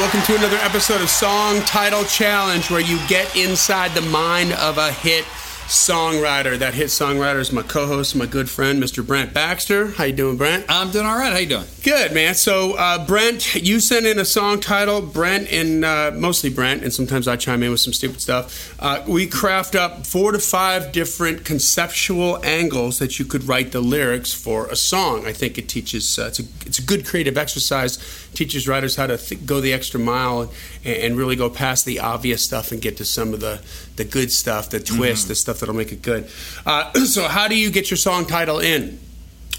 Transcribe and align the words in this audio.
welcome 0.00 0.22
to 0.22 0.34
another 0.34 0.56
episode 0.62 1.02
of 1.02 1.10
Song 1.10 1.60
Title 1.60 2.04
Challenge, 2.04 2.70
where 2.70 2.80
you 2.80 2.98
get 3.06 3.36
inside 3.36 3.90
the 3.90 4.00
mind 4.00 4.54
of 4.54 4.78
a 4.78 4.90
hit 4.92 5.26
songwriter. 5.70 6.58
That 6.58 6.74
hit 6.74 6.88
songwriter 6.88 7.38
is 7.38 7.52
my 7.52 7.62
co-host, 7.62 8.16
my 8.16 8.26
good 8.26 8.50
friend, 8.50 8.82
Mr. 8.82 9.06
Brent 9.06 9.32
Baxter. 9.32 9.86
How 9.86 10.04
you 10.04 10.12
doing, 10.12 10.36
Brent? 10.36 10.64
I'm 10.68 10.90
doing 10.90 11.06
all 11.06 11.16
right. 11.16 11.32
How 11.32 11.38
you 11.38 11.46
doing? 11.46 11.64
Good, 11.84 12.12
man. 12.12 12.34
So, 12.34 12.74
uh, 12.74 13.06
Brent, 13.06 13.54
you 13.54 13.78
sent 13.78 14.04
in 14.04 14.18
a 14.18 14.24
song 14.24 14.58
title. 14.58 15.00
Brent 15.00 15.50
and 15.52 15.84
uh, 15.84 16.10
mostly 16.12 16.50
Brent, 16.50 16.82
and 16.82 16.92
sometimes 16.92 17.28
I 17.28 17.36
chime 17.36 17.62
in 17.62 17.70
with 17.70 17.78
some 17.78 17.92
stupid 17.92 18.20
stuff. 18.20 18.74
Uh, 18.80 19.04
we 19.06 19.28
craft 19.28 19.76
up 19.76 20.06
four 20.06 20.32
to 20.32 20.40
five 20.40 20.90
different 20.90 21.44
conceptual 21.44 22.44
angles 22.44 22.98
that 22.98 23.20
you 23.20 23.24
could 23.24 23.44
write 23.44 23.70
the 23.70 23.80
lyrics 23.80 24.32
for 24.34 24.66
a 24.66 24.76
song. 24.76 25.24
I 25.24 25.32
think 25.32 25.56
it 25.56 25.68
teaches. 25.68 26.18
Uh, 26.18 26.26
it's 26.26 26.40
a 26.40 26.42
it's 26.66 26.80
a 26.80 26.82
good 26.82 27.06
creative 27.06 27.38
exercise. 27.38 27.96
Teaches 28.34 28.66
writers 28.66 28.96
how 28.96 29.06
to 29.06 29.16
th- 29.16 29.46
go 29.46 29.60
the 29.60 29.72
extra 29.72 30.00
mile 30.00 30.52
and, 30.84 31.16
really 31.16 31.36
go 31.36 31.50
past 31.50 31.84
the 31.84 32.00
obvious 32.00 32.42
stuff 32.42 32.72
and 32.72 32.80
get 32.80 32.96
to 32.96 33.04
some 33.04 33.34
of 33.34 33.40
the 33.40 33.60
the 33.96 34.04
good 34.04 34.32
stuff, 34.32 34.70
the 34.70 34.80
twist, 34.80 35.24
mm-hmm. 35.24 35.28
the 35.28 35.34
stuff 35.34 35.60
that'll 35.60 35.74
make 35.74 35.92
it 35.92 36.02
good. 36.02 36.30
Uh, 36.64 36.92
so, 37.04 37.28
how 37.28 37.48
do 37.48 37.56
you 37.56 37.70
get 37.70 37.90
your 37.90 37.98
song 37.98 38.26
title 38.26 38.58
in? 38.58 38.98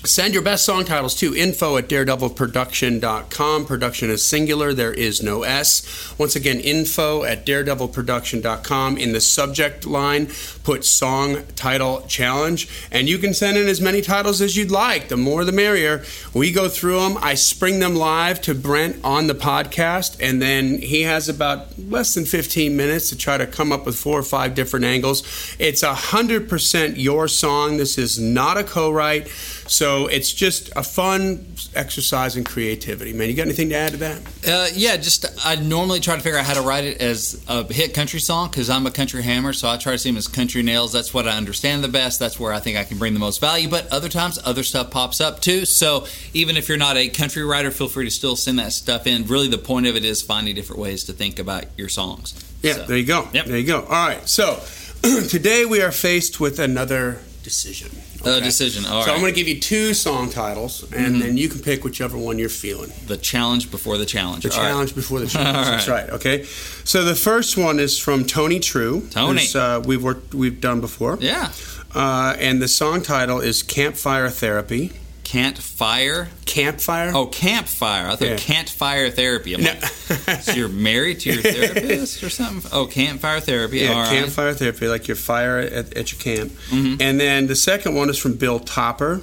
Send 0.04 0.34
your 0.34 0.42
best 0.42 0.66
song 0.66 0.84
titles 0.84 1.14
to 1.18 1.36
info 1.36 1.78
at 1.78 1.88
daredevilproduction.com. 1.88 3.66
Production 3.68 4.10
is 4.10 4.26
singular, 4.26 4.74
there 4.74 4.92
is 4.92 5.22
no 5.22 5.44
S. 5.44 6.18
Once 6.18 6.36
again, 6.36 6.60
info 6.60 7.24
at 7.24 7.46
daredevilproduction.com. 7.46 8.98
In 8.98 9.14
the 9.14 9.22
subject 9.22 9.86
line, 9.86 10.28
put 10.64 10.86
song 10.86 11.44
title 11.56 12.04
challenge, 12.08 12.68
and 12.92 13.08
you 13.08 13.20
can 13.20 13.36
send 13.36 13.60
in 13.60 13.68
as 13.68 13.80
many 13.80 14.02
titles 14.02 14.42
as 14.42 14.58
you'd 14.58 14.72
like. 14.72 15.10
The 15.10 15.18
more 15.18 15.46
the 15.46 15.52
merrier. 15.52 16.04
We 16.34 16.52
go 16.52 16.68
through 16.68 17.02
them, 17.02 17.18
I 17.22 17.36
spring 17.36 17.80
them 17.80 17.96
live 17.96 18.42
to 18.42 18.56
Brent 18.56 18.98
on 19.04 19.28
the 19.28 19.36
podcast, 19.36 20.18
and 20.20 20.42
then 20.42 20.80
he 20.80 21.04
has 21.04 21.30
about 21.30 21.78
less 21.78 22.16
than 22.16 22.26
15 22.26 22.76
minutes 22.76 23.10
to 23.10 23.18
try 23.18 23.38
to 23.38 23.46
come 23.46 23.72
up 23.72 23.86
with 23.86 23.98
four 23.98 24.18
or 24.18 24.24
five 24.24 24.56
different 24.56 24.86
angles. 24.86 25.22
It's 25.60 25.84
100% 25.84 26.94
your 26.98 27.28
song. 27.28 27.78
This 27.78 28.00
is 28.00 28.18
not 28.18 28.58
a 28.58 28.64
co 28.64 28.90
write. 28.90 29.28
So 29.72 30.08
it's 30.08 30.34
just 30.34 30.70
a 30.76 30.84
fun 30.84 31.46
exercise 31.76 32.36
in 32.36 32.44
creativity, 32.44 33.14
man. 33.14 33.30
You 33.30 33.36
got 33.36 33.44
anything 33.44 33.70
to 33.70 33.76
add 33.76 33.94
to 33.94 33.98
that? 34.00 34.22
Uh, 34.46 34.68
yeah, 34.74 34.98
just 34.98 35.26
I 35.46 35.56
normally 35.56 36.02
try 36.02 36.18
to 36.18 36.22
figure 36.22 36.38
out 36.38 36.44
how 36.44 36.56
to 36.56 36.62
write 36.62 36.84
it 36.84 37.00
as 37.00 37.42
a 37.48 37.64
hit 37.72 37.94
country 37.94 38.20
song 38.20 38.50
because 38.50 38.70
I'm 38.70 38.86
a 38.86 38.92
country 38.92 39.24
hammer, 39.24 39.54
so 39.54 39.70
I 39.70 39.78
try 39.78 39.94
to 39.94 39.98
see 39.98 40.10
them 40.10 40.18
as 40.18 40.28
country 40.28 40.62
nails. 40.62 40.92
That's 40.92 41.14
what 41.14 41.26
I 41.26 41.38
understand 41.38 41.86
the 41.86 41.88
best. 41.88 42.20
That's 42.20 42.38
where 42.38 42.52
I 42.52 42.60
think 42.60 42.78
I 42.78 42.84
can 42.84 42.98
bring 42.98 43.14
the 43.14 43.22
most 43.22 43.40
value. 43.40 43.70
But 43.70 43.88
other 43.94 44.10
times, 44.10 44.38
other 44.44 44.64
stuff 44.64 44.92
pops 44.92 45.22
up 45.22 45.40
too. 45.40 45.64
So 45.64 46.06
even 46.34 46.58
if 46.58 46.68
you're 46.68 46.78
not 46.78 46.98
a 46.98 47.08
country 47.08 47.46
writer, 47.46 47.72
feel 47.72 47.88
free 47.88 48.04
to 48.04 48.12
still 48.12 48.36
send 48.36 48.60
that 48.60 48.74
stuff 48.74 49.08
in. 49.08 49.26
Really, 49.26 49.48
the 49.48 49.58
point 49.58 49.88
of 49.88 49.96
it 49.96 50.04
is 50.04 50.22
finding 50.22 50.54
different 50.54 50.82
ways 50.82 51.06
to 51.06 51.14
think 51.14 51.40
about 51.40 51.64
your 51.78 51.88
songs. 51.88 52.34
Yeah, 52.62 52.74
so, 52.74 52.86
there 52.88 52.98
you 52.98 53.06
go. 53.06 53.30
Yep. 53.32 53.46
There 53.46 53.58
you 53.58 53.68
go. 53.68 53.84
All 53.84 54.08
right, 54.08 54.28
so 54.28 54.60
today 55.30 55.64
we 55.64 55.82
are 55.82 55.94
faced 55.94 56.42
with 56.42 56.60
another 56.60 57.22
decision. 57.42 58.01
Okay? 58.22 58.38
A 58.38 58.42
decision. 58.42 58.86
All 58.86 59.02
so 59.02 59.08
right. 59.08 59.16
I'm 59.16 59.22
going 59.22 59.34
to 59.34 59.40
give 59.40 59.48
you 59.48 59.60
two 59.60 59.94
song 59.94 60.30
titles, 60.30 60.84
and 60.84 61.16
mm-hmm. 61.16 61.20
then 61.20 61.38
you 61.38 61.50
can 61.50 61.60
pick 61.60 61.84
whichever 61.84 62.18
one 62.18 62.38
you're 62.40 62.50
feeling. 62.50 62.92
The 63.08 63.18
challenge 63.18 63.72
before 63.72 63.98
the 63.98 64.06
challenge. 64.06 64.44
The 64.44 64.52
All 64.52 64.56
challenge 64.56 64.92
right. 64.92 64.96
before 64.96 65.20
the 65.20 65.28
challenge. 65.28 65.58
All 65.58 65.64
That's 65.64 65.88
right. 65.88 66.10
Okay. 66.12 66.44
So 66.84 67.04
the 67.04 67.16
first 67.16 67.58
one 67.58 67.80
is 67.80 68.00
from 68.00 68.26
Tony 68.26 68.60
True. 68.60 69.08
Tony. 69.10 69.44
Uh, 69.54 69.80
we've 69.82 70.04
worked. 70.04 70.34
We've 70.34 70.60
done 70.60 70.82
before. 70.82 71.18
Yeah. 71.20 71.52
Uh, 71.94 72.36
and 72.40 72.62
the 72.62 72.68
song 72.68 73.02
title 73.02 73.42
is 73.42 73.64
Campfire 73.64 74.30
Therapy. 74.30 74.94
Can't 75.32 75.58
fire? 75.58 76.28
Campfire? 76.46 77.14
Oh, 77.16 77.26
campfire. 77.26 78.08
I 78.08 78.18
thought 78.18 78.28
yeah. 78.28 78.36
can't 78.36 78.68
fire 78.68 79.10
therapy. 79.10 79.54
I'm 79.54 79.64
no. 79.64 79.70
like, 79.70 80.42
so 80.42 80.52
you're 80.52 80.68
married 80.68 81.22
to 81.22 81.32
your 81.32 81.42
therapist 81.42 82.22
or 82.22 82.30
something? 82.30 82.70
Oh, 82.74 82.86
campfire 82.86 83.40
therapy. 83.40 83.80
Yeah, 83.80 83.94
All 83.94 84.10
campfire 84.10 84.48
right. 84.48 84.56
therapy, 84.58 84.90
like 84.90 85.08
your 85.08 85.16
fire 85.16 85.60
at, 85.60 85.94
at 85.94 86.12
your 86.12 86.20
camp. 86.20 86.52
Mm-hmm. 86.68 87.02
And 87.02 87.18
then 87.18 87.48
the 87.48 87.56
second 87.56 87.96
one 87.96 88.10
is 88.10 88.18
from 88.18 88.34
Bill 88.36 88.60
Topper. 88.60 89.22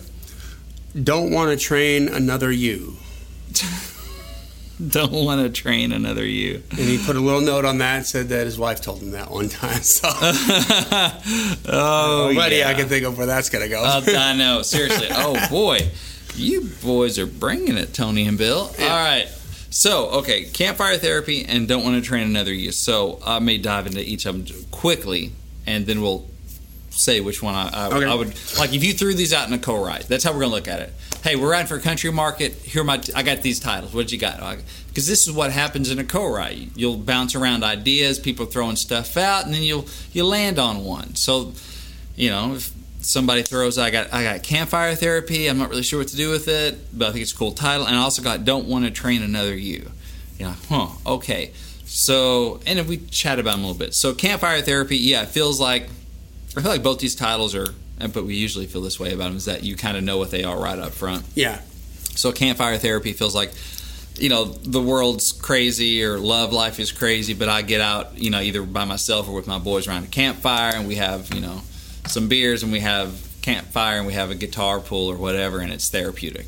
Don't 0.99 1.31
want 1.31 1.50
to 1.50 1.62
train 1.62 2.09
another 2.09 2.50
you. 2.50 2.97
don't 4.89 5.12
want 5.12 5.41
to 5.41 5.49
train 5.49 5.93
another 5.93 6.25
you. 6.25 6.62
And 6.71 6.81
he 6.81 7.05
put 7.05 7.16
a 7.16 7.21
little 7.21 7.41
note 7.41 7.65
on 7.65 7.78
that 7.78 7.97
and 7.97 8.06
said 8.06 8.28
that 8.28 8.44
his 8.44 8.59
wife 8.59 8.81
told 8.81 9.03
him 9.03 9.12
that 9.12 9.31
one 9.31 9.49
time. 9.49 9.69
So, 9.89 10.09
oh, 10.12 11.22
buddy, 12.34 12.56
yeah. 12.56 12.69
I 12.69 12.75
can 12.75 12.89
think 12.89 13.05
of 13.05 13.16
where 13.16 13.27
that's 13.27 13.49
gonna 13.49 13.69
go. 13.69 13.83
uh, 13.83 14.03
I 14.06 14.37
know, 14.37 14.62
seriously. 14.62 15.06
Oh 15.11 15.47
boy, 15.50 15.89
you 16.34 16.69
boys 16.83 17.19
are 17.19 17.27
bringing 17.27 17.77
it, 17.77 17.94
Tony 17.94 18.27
and 18.27 18.37
Bill. 18.37 18.71
Yeah. 18.78 18.87
All 18.87 18.91
right. 18.91 19.28
So, 19.71 20.09
okay, 20.11 20.44
campfire 20.44 20.99
therapy 20.99 21.45
and 21.45 21.69
don't 21.69 21.84
want 21.84 21.97
to 21.97 22.06
train 22.06 22.27
another 22.27 22.53
you. 22.53 22.72
So, 22.72 23.21
I 23.25 23.39
may 23.39 23.59
dive 23.59 23.87
into 23.87 24.00
each 24.00 24.27
of 24.27 24.47
them 24.47 24.65
quickly, 24.71 25.33
and 25.66 25.87
then 25.87 26.03
we'll 26.03 26.27
say 26.91 27.21
which 27.21 27.43
one 27.43 27.55
I, 27.55 27.69
I, 27.69 27.87
okay. 27.89 28.06
I, 28.06 28.15
would 28.15 28.34
like. 28.59 28.72
If 28.72 28.84
you 28.84 28.93
threw 28.93 29.15
these 29.15 29.33
out 29.33 29.49
in 29.49 29.55
a 29.55 29.59
co-write, 29.59 30.09
that's 30.09 30.25
how 30.25 30.33
we're 30.33 30.41
gonna 30.41 30.55
look 30.55 30.69
at 30.69 30.81
it. 30.81 30.93
Hey, 31.23 31.34
we're 31.34 31.51
riding 31.51 31.67
for 31.67 31.79
country 31.81 32.12
market. 32.12 32.55
Here, 32.55 32.84
my 32.84 33.03
I 33.15 33.25
got 33.25 33.43
these 33.43 33.59
titles. 33.59 33.93
What 33.93 34.12
you 34.12 34.19
got? 34.19 34.41
Oh, 34.41 34.56
because 34.87 35.09
this 35.09 35.27
is 35.27 35.33
what 35.33 35.51
happens 35.51 35.91
in 35.91 35.99
a 35.99 36.05
co-write. 36.05 36.71
You'll 36.77 36.97
bounce 36.97 37.34
around 37.34 37.65
ideas, 37.65 38.21
people 38.21 38.47
throwing 38.47 38.77
stuff 38.77 39.17
out, 39.17 39.45
and 39.45 39.53
then 39.53 39.62
you'll 39.62 39.87
you 40.12 40.25
land 40.25 40.61
on 40.61 40.84
one. 40.84 41.17
So, 41.17 41.55
you 42.15 42.31
know, 42.31 42.55
if 42.55 42.73
somebody 43.01 43.43
throws, 43.43 43.78
I 43.78 43.91
got 43.91 44.12
I 44.12 44.23
got 44.23 44.45
campfire 44.45 44.95
therapy. 44.95 45.49
I'm 45.49 45.59
not 45.59 45.71
really 45.71 45.83
sure 45.83 45.99
what 45.99 46.09
to 46.09 46.17
do 46.17 46.31
with 46.31 46.47
it, 46.47 46.97
but 46.97 47.09
I 47.09 47.12
think 47.12 47.23
it's 47.23 47.33
a 47.33 47.37
cool 47.37 47.53
title. 47.53 47.87
And 47.87 47.97
I 47.97 47.99
also 47.99 48.23
got 48.23 48.45
don't 48.45 48.67
want 48.67 48.84
to 48.84 48.91
train 48.93 49.23
another 49.23 49.57
you. 49.57 49.91
You 50.39 50.47
know, 50.47 50.55
huh? 50.69 50.89
Okay. 51.05 51.53
So, 51.84 52.61
and 52.65 52.78
if 52.78 52.87
we 52.87 52.99
chat 52.99 53.41
about 53.41 53.53
them 53.53 53.65
a 53.65 53.67
little 53.67 53.78
bit. 53.78 53.95
So, 53.95 54.15
campfire 54.15 54.62
therapy, 54.62 54.97
yeah, 54.97 55.23
it 55.23 55.31
feels 55.31 55.59
like 55.59 55.89
I 56.57 56.61
feel 56.61 56.71
like 56.71 56.83
both 56.83 57.01
these 57.01 57.17
titles 57.17 57.57
are, 57.57 57.75
but 57.98 58.25
we 58.25 58.34
usually 58.34 58.66
feel 58.66 58.82
this 58.82 58.98
way 58.98 59.12
about 59.12 59.25
them, 59.28 59.36
is 59.36 59.44
that 59.47 59.62
you 59.62 59.76
kind 59.76 59.97
of 59.97 60.04
know 60.04 60.19
what 60.19 60.31
they 60.31 60.44
are 60.44 60.59
right 60.59 60.78
up 60.78 60.92
front. 60.92 61.25
Yeah. 61.34 61.60
So 62.14 62.32
campfire 62.32 62.78
therapy 62.78 63.12
feels 63.12 63.34
like, 63.34 63.53
you 64.16 64.28
know, 64.28 64.44
the 64.44 64.82
world's 64.82 65.32
crazy 65.32 66.03
or 66.03 66.19
love 66.19 66.53
life 66.53 66.81
is 66.81 66.91
crazy, 66.91 67.34
but 67.34 67.48
I 67.48 67.62
get 67.62 67.81
out, 67.81 68.19
you 68.19 68.31
know, 68.31 68.41
either 68.41 68.62
by 68.62 68.84
myself 68.84 69.28
or 69.28 69.34
with 69.34 69.47
my 69.47 69.59
boys 69.59 69.86
around 69.86 70.04
a 70.04 70.09
campfire 70.09 70.75
and 70.75 70.88
we 70.88 70.97
have, 70.97 71.32
you 71.32 71.41
know, 71.41 71.62
some 72.06 72.28
beers 72.28 72.62
and 72.62 72.72
we 72.72 72.81
have 72.81 73.28
campfire 73.42 73.98
and 73.98 74.06
we 74.06 74.15
have 74.15 74.30
a 74.30 74.34
guitar 74.34 74.80
pull 74.80 75.09
or 75.09 75.16
whatever 75.16 75.60
and 75.60 75.72
it's 75.72 75.88
therapeutic. 75.88 76.47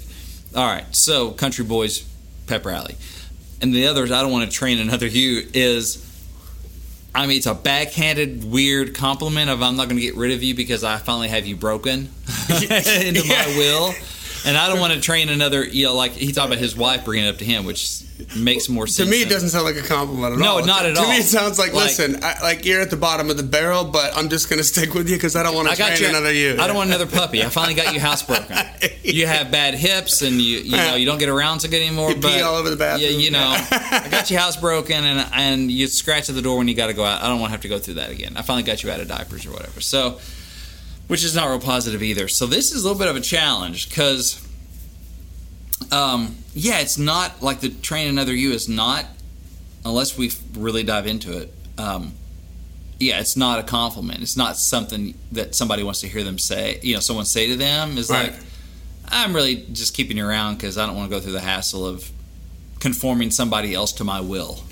All 0.55 0.67
right, 0.67 0.85
so 0.95 1.31
Country 1.31 1.65
Boys 1.65 2.07
Pep 2.47 2.65
Rally. 2.67 2.97
And 3.63 3.73
the 3.73 3.87
others, 3.87 4.11
I 4.11 4.23
don't 4.23 4.33
want 4.33 4.51
to 4.51 4.57
train 4.57 4.81
another 4.81 5.07
you, 5.07 5.49
is 5.55 6.05
I 7.15 7.27
mean, 7.27 7.39
it's 7.39 7.47
a 7.47 7.55
backhanded, 7.55 8.51
weird 8.51 8.95
compliment 8.95 9.51
of 9.51 9.63
I'm 9.63 9.77
not 9.77 9.89
going 9.89 9.97
to 9.97 10.03
get 10.03 10.17
rid 10.17 10.33
of 10.33 10.43
you 10.43 10.55
because 10.55 10.85
I 10.85 10.99
finally 10.99 11.29
have 11.29 11.47
you 11.47 11.57
broken 11.57 12.09
into 12.51 13.27
yeah. 13.27 13.47
my 13.47 13.55
will. 13.57 13.95
And 14.45 14.57
I 14.57 14.69
don't 14.69 14.81
want 14.81 14.93
to 14.95 15.01
train 15.01 15.29
another, 15.29 15.65
you 15.65 15.87
know, 15.87 15.95
like 15.95 16.13
he 16.13 16.33
talked 16.33 16.47
about 16.47 16.59
his 16.59 16.77
wife 16.77 17.05
bringing 17.05 17.27
it 17.27 17.29
up 17.29 17.39
to 17.39 17.45
him, 17.45 17.65
which 17.65 18.03
makes 18.37 18.69
more 18.69 18.87
sense. 18.87 19.09
To 19.09 19.11
me, 19.11 19.23
it 19.23 19.29
doesn't 19.29 19.51
sound 19.51 19.65
like 19.65 19.77
a 19.77 19.87
compliment 19.87 20.35
at 20.35 20.39
no, 20.39 20.53
all. 20.53 20.61
No, 20.61 20.67
not 20.67 20.87
at 20.87 20.95
to 20.95 21.01
all. 21.01 21.07
To 21.07 21.11
me, 21.11 21.19
it 21.19 21.25
sounds 21.25 21.59
like, 21.59 21.73
like 21.73 21.85
listen, 21.85 22.23
I, 22.23 22.41
like 22.43 22.65
you're 22.65 22.81
at 22.81 22.91
the 22.91 22.97
bottom 22.97 23.31
of 23.31 23.37
the 23.37 23.43
barrel, 23.43 23.85
but 23.85 24.17
I'm 24.17 24.29
just 24.29 24.49
going 24.49 24.59
to 24.61 24.65
stick 24.65 24.95
with 24.95 25.09
you 25.09 25.17
because 25.17 25.37
I 25.37 25.43
don't 25.43 25.55
want 25.55 25.69
to 25.69 25.77
train 25.77 26.05
another 26.05 26.33
you. 26.33 26.57
I 26.59 26.67
don't 26.67 26.77
want 26.77 26.89
another 26.89 27.07
puppy. 27.07 27.43
I 27.43 27.49
finally 27.49 27.75
got 27.75 27.95
you 27.95 28.01
housebroken. 28.01 28.97
You 29.03 29.27
have 29.27 29.51
bad 29.51 29.75
hips, 29.75 30.23
and 30.23 30.41
you 30.41 30.59
you 30.59 30.77
know 30.77 30.95
you 30.95 31.05
don't 31.05 31.19
get 31.19 31.29
around 31.29 31.61
so 31.61 31.69
good 31.69 31.83
anymore. 31.83 32.11
You 32.11 32.21
but 32.21 32.33
pee 32.33 32.43
all 32.43 32.55
over 32.55 32.71
the 32.71 32.77
bathroom. 32.77 33.11
You, 33.11 33.19
you 33.19 33.31
know, 33.31 33.41
I 33.71 34.07
got 34.11 34.31
you 34.31 34.37
housebroken, 34.39 34.91
and 34.91 35.27
and 35.33 35.71
you 35.71 35.89
scratch 35.89 36.29
at 36.29 36.37
the 36.37 36.43
door 36.43 36.59
when 36.59 36.69
you 36.69 36.75
got 36.75 36.89
to 36.89 36.93
go 36.93 37.05
out. 37.05 37.23
I 37.23 37.29
don't 37.29 37.41
want 37.41 37.49
to 37.49 37.53
have 37.53 37.63
to 37.63 37.69
go 37.69 37.79
through 37.79 37.95
that 37.95 38.11
again. 38.11 38.37
I 38.37 38.43
finally 38.43 38.63
got 38.63 38.83
you 38.83 38.91
out 38.91 39.01
of 39.01 39.09
diapers 39.09 39.47
or 39.47 39.51
whatever. 39.51 39.81
So, 39.81 40.21
which 41.11 41.25
is 41.25 41.35
not 41.35 41.49
real 41.49 41.61
positive 41.61 42.03
either. 42.03 42.29
So 42.29 42.47
this 42.47 42.73
is 42.73 42.83
a 42.83 42.87
little 42.87 42.99
bit 42.99 43.09
of 43.09 43.17
a 43.17 43.21
challenge 43.21 43.89
because. 43.89 44.47
Um, 45.93 46.37
yeah, 46.55 46.81
it's 46.81 46.99
not 46.99 47.43
like 47.43 47.61
the 47.61 47.71
train 47.71 48.09
another 48.09 48.35
you 48.35 48.53
is 48.53 48.69
not 48.69 49.07
unless 49.85 50.17
we 50.17 50.31
really 50.55 50.83
dive 50.83 51.07
into 51.07 51.39
it, 51.39 51.53
um, 51.79 52.13
yeah, 52.99 53.21
it's 53.21 53.37
not 53.37 53.59
a 53.59 53.63
compliment. 53.63 54.21
It's 54.21 54.37
not 54.37 54.57
something 54.57 55.15
that 55.33 55.55
somebody 55.55 55.83
wants 55.83 56.01
to 56.01 56.09
hear 56.09 56.23
them 56.23 56.39
say. 56.39 56.79
You 56.83 56.95
know, 56.95 57.01
someone 57.01 57.25
say 57.25 57.49
to 57.49 57.57
them 57.57 57.97
is 57.97 58.11
right. 58.11 58.33
like, 58.33 58.41
"I'm 59.09 59.35
really 59.35 59.67
just 59.73 59.95
keeping 59.95 60.19
you 60.19 60.27
around 60.27 60.57
because 60.57 60.77
I 60.77 60.87
don't 60.87 60.97
want 60.97 61.11
to 61.11 61.17
go 61.17 61.21
through 61.21 61.33
the 61.33 61.41
hassle 61.41 61.87
of 61.87 62.11
conforming 62.79 63.31
somebody 63.31 63.75
else 63.75 63.93
to 63.93 64.05
my 64.05 64.21
will." 64.21 64.61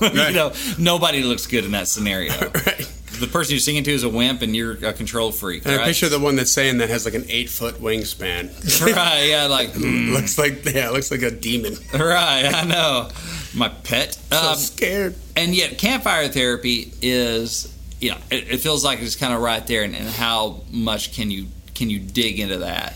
Right. 0.00 0.30
you 0.30 0.34
know, 0.34 0.54
nobody 0.78 1.22
looks 1.22 1.46
good 1.46 1.66
in 1.66 1.72
that 1.72 1.86
scenario. 1.86 2.32
right 2.66 2.89
the 3.20 3.26
person 3.26 3.52
you're 3.52 3.60
singing 3.60 3.84
to 3.84 3.92
is 3.92 4.02
a 4.02 4.08
wimp 4.08 4.42
and 4.42 4.56
you're 4.56 4.72
a 4.84 4.92
control 4.92 5.30
freak. 5.30 5.64
And 5.64 5.76
right? 5.76 5.82
I 5.82 5.86
picture 5.86 6.08
the 6.08 6.18
one 6.18 6.36
that's 6.36 6.50
saying 6.50 6.78
that 6.78 6.88
has 6.88 7.04
like 7.04 7.14
an 7.14 7.24
eight 7.28 7.48
foot 7.48 7.76
wingspan. 7.76 8.50
right, 8.96 9.24
yeah, 9.28 9.46
like 9.46 9.70
mm. 9.70 10.12
looks 10.12 10.38
like 10.38 10.64
yeah, 10.64 10.90
looks 10.90 11.10
like 11.10 11.22
a 11.22 11.30
demon. 11.30 11.76
Right, 11.92 12.44
I 12.52 12.64
know. 12.64 13.08
My 13.54 13.68
pet. 13.68 14.14
So 14.14 14.36
um, 14.36 14.56
scared. 14.56 15.14
And 15.36 15.54
yet 15.54 15.78
campfire 15.78 16.28
therapy 16.28 16.92
is 17.02 17.76
you 18.00 18.10
know, 18.10 18.16
it, 18.30 18.52
it 18.52 18.56
feels 18.58 18.84
like 18.84 19.00
it's 19.00 19.16
kind 19.16 19.34
of 19.34 19.40
right 19.40 19.64
there 19.66 19.82
and, 19.82 19.94
and 19.94 20.08
how 20.08 20.62
much 20.70 21.14
can 21.14 21.30
you 21.30 21.46
can 21.74 21.90
you 21.90 21.98
dig 21.98 22.40
into 22.40 22.58
that? 22.58 22.94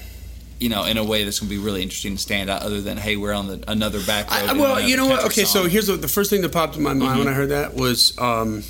you 0.64 0.68
know, 0.68 0.84
in 0.84 0.96
a 0.96 1.04
way 1.04 1.24
that's 1.24 1.40
going 1.40 1.50
to 1.50 1.54
be 1.54 1.62
really 1.62 1.82
interesting 1.82 2.16
to 2.16 2.22
stand 2.22 2.48
out. 2.48 2.62
Other 2.62 2.80
than 2.80 2.96
hey, 2.96 3.16
we're 3.16 3.32
on 3.32 3.48
the 3.48 3.64
another 3.68 4.02
back 4.04 4.30
road. 4.30 4.48
I, 4.48 4.52
well, 4.54 4.80
you 4.80 4.96
know 4.96 5.06
what? 5.06 5.24
Okay, 5.26 5.44
so 5.44 5.68
here's 5.68 5.88
the, 5.88 5.96
the 5.96 6.08
first 6.08 6.30
thing 6.30 6.40
that 6.42 6.52
popped 6.52 6.76
in 6.76 6.82
my 6.82 6.94
mind 6.94 7.18
when 7.18 7.28
I 7.28 7.32
heard 7.32 7.50
that 7.50 7.74
was, 7.74 8.16
um, 8.18 8.62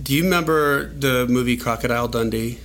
do 0.00 0.14
you 0.14 0.24
remember 0.24 0.88
the 0.92 1.26
movie 1.28 1.56
Crocodile 1.56 2.08
Dundee 2.08 2.58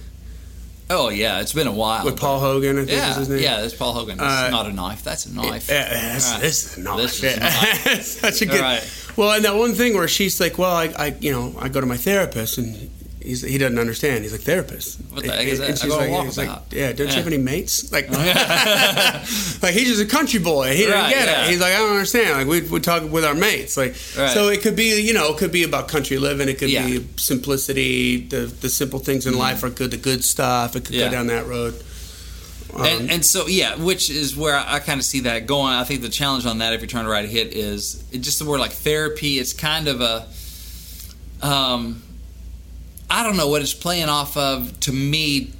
oh 0.90 1.10
yeah, 1.10 1.42
it's 1.42 1.52
been 1.54 1.68
a 1.68 1.72
while. 1.72 2.06
with 2.06 2.18
Paul 2.18 2.40
Hogan? 2.40 2.78
I 2.78 2.86
think 2.86 2.92
yeah, 2.92 3.14
his 3.16 3.28
name. 3.30 3.40
yeah, 3.44 3.60
that's 3.62 3.74
Paul 3.76 3.92
Hogan. 3.94 4.18
That's 4.18 4.48
Uh, 4.48 4.50
not 4.52 4.68
a 4.68 4.72
knife. 4.72 5.04
That's 5.04 5.26
a 5.26 5.34
knife. 5.34 5.68
Yeah, 5.70 5.90
that's, 5.90 6.32
Right. 6.32 6.42
this 6.42 6.78
is 6.78 6.78
not. 6.78 6.98
This 6.98 7.22
is 7.24 7.38
not. 7.40 8.02
Such 8.04 8.42
a 8.42 8.46
good. 8.46 8.62
Right. 8.62 8.84
Well, 9.18 9.32
and 9.34 9.44
that 9.46 9.56
one 9.56 9.74
thing 9.74 9.96
where 9.96 10.08
she's 10.08 10.40
like, 10.40 10.58
"Well, 10.58 10.74
I, 10.74 10.86
I, 10.98 11.16
you 11.20 11.32
know, 11.34 11.56
I 11.60 11.68
go 11.68 11.82
to 11.82 11.86
my 11.88 11.98
therapist, 11.98 12.58
and 12.58 12.90
he's, 13.28 13.42
he 13.42 13.58
doesn't 13.58 13.78
understand. 13.78 14.24
He's 14.24 14.32
like 14.32 14.42
therapist. 14.42 15.00
What 15.12 15.24
the 15.24 15.32
heck 15.32 15.48
is 15.48 15.60
that? 15.60 15.70
And 15.70 15.78
she's 15.78 15.92
like, 15.94 16.10
he's 16.26 16.38
like, 16.38 16.50
yeah, 16.72 16.92
don't 16.94 17.08
Yeah. 17.08 17.12
you 17.14 17.18
have 17.18 17.28
any 17.28 17.38
mates? 17.38 17.92
Like, 17.92 18.10
like 18.12 19.74
he's 19.74 19.88
just 19.90 20.02
a 20.02 20.06
country 20.06 20.40
boy. 20.40 20.72
He 20.72 20.84
didn't 20.86 20.94
Right, 20.96 21.14
get 21.14 21.28
yeah. 21.28 21.46
it. 21.46 21.50
He's 21.52 21.60
like, 21.62 21.74
I 21.74 21.78
don't 21.78 21.92
understand. 21.92 22.38
Like 22.38 22.48
we 22.48 22.62
we 22.70 22.80
talk 22.80 23.10
with 23.12 23.24
our 23.26 23.36
mates. 23.36 23.78
Like, 23.78 23.96
Right. 24.18 24.32
so 24.32 24.48
it 24.50 24.62
could 24.62 24.76
be, 24.76 25.02
you 25.02 25.14
know, 25.14 25.32
it 25.34 25.38
could 25.38 25.52
be 25.52 25.64
about 25.64 25.88
country 25.88 26.18
living. 26.18 26.50
It 26.50 26.58
could 26.58 26.70
be 26.70 27.06
simplicity. 27.18 28.28
The 28.28 28.48
the 28.48 28.70
simple 28.70 29.00
things 29.00 29.26
in 29.28 29.38
life 29.38 29.64
are 29.64 29.70
good. 29.70 29.92
The 29.92 29.98
good 29.98 30.24
stuff. 30.24 30.76
It 30.76 30.86
could 30.86 30.96
go 30.96 31.10
down 31.12 31.28
that 31.28 31.48
road. 31.48 31.76
Um, 32.74 32.86
and, 32.86 33.10
and 33.12 33.26
so 33.26 33.48
yeah, 33.48 33.76
which 33.76 34.10
is 34.10 34.36
where 34.36 34.56
I, 34.56 34.76
I 34.76 34.80
kind 34.80 35.00
of 35.00 35.06
see 35.06 35.22
that 35.22 35.48
going. 35.48 35.74
I 35.74 35.84
think 35.86 36.02
the 36.02 36.10
challenge 36.10 36.46
on 36.46 36.58
that, 36.60 36.74
if 36.74 36.82
you're 36.82 36.88
trying 36.90 37.06
to 37.06 37.10
write 37.10 37.26
a 37.26 37.28
hit, 37.30 37.54
is 37.54 38.04
it 38.12 38.20
just 38.20 38.40
the 38.40 38.46
word 38.46 38.60
like 38.60 38.72
therapy. 38.74 39.40
It's 39.40 39.54
kind 39.54 39.88
of 39.88 40.02
a, 40.02 40.28
um, 41.42 42.02
I 43.10 43.24
don't 43.24 43.38
know 43.38 43.48
what 43.48 43.62
it's 43.62 43.74
playing 43.74 44.10
off 44.10 44.36
of. 44.36 44.80
To 44.82 44.92
me, 44.92 45.52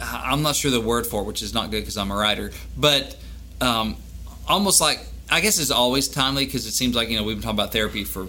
uh, 0.00 0.22
I'm 0.24 0.42
not 0.42 0.56
sure 0.56 0.70
the 0.70 0.80
word 0.80 1.06
for 1.06 1.22
it, 1.22 1.24
which 1.26 1.42
is 1.42 1.52
not 1.52 1.70
good 1.70 1.80
because 1.80 1.96
I'm 1.96 2.10
a 2.10 2.16
writer. 2.16 2.50
But 2.76 3.16
um, 3.60 3.96
almost 4.48 4.80
like 4.80 5.00
I 5.30 5.40
guess 5.40 5.58
it's 5.58 5.70
always 5.70 6.08
timely 6.08 6.44
because 6.44 6.66
it 6.66 6.72
seems 6.72 6.94
like 6.94 7.08
you 7.08 7.16
know 7.16 7.24
we've 7.24 7.36
been 7.36 7.42
talking 7.42 7.58
about 7.58 7.72
therapy 7.72 8.04
for 8.04 8.26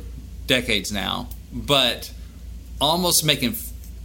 decades 0.47 0.91
now, 0.91 1.29
but 1.51 2.11
almost 2.79 3.25
making 3.25 3.55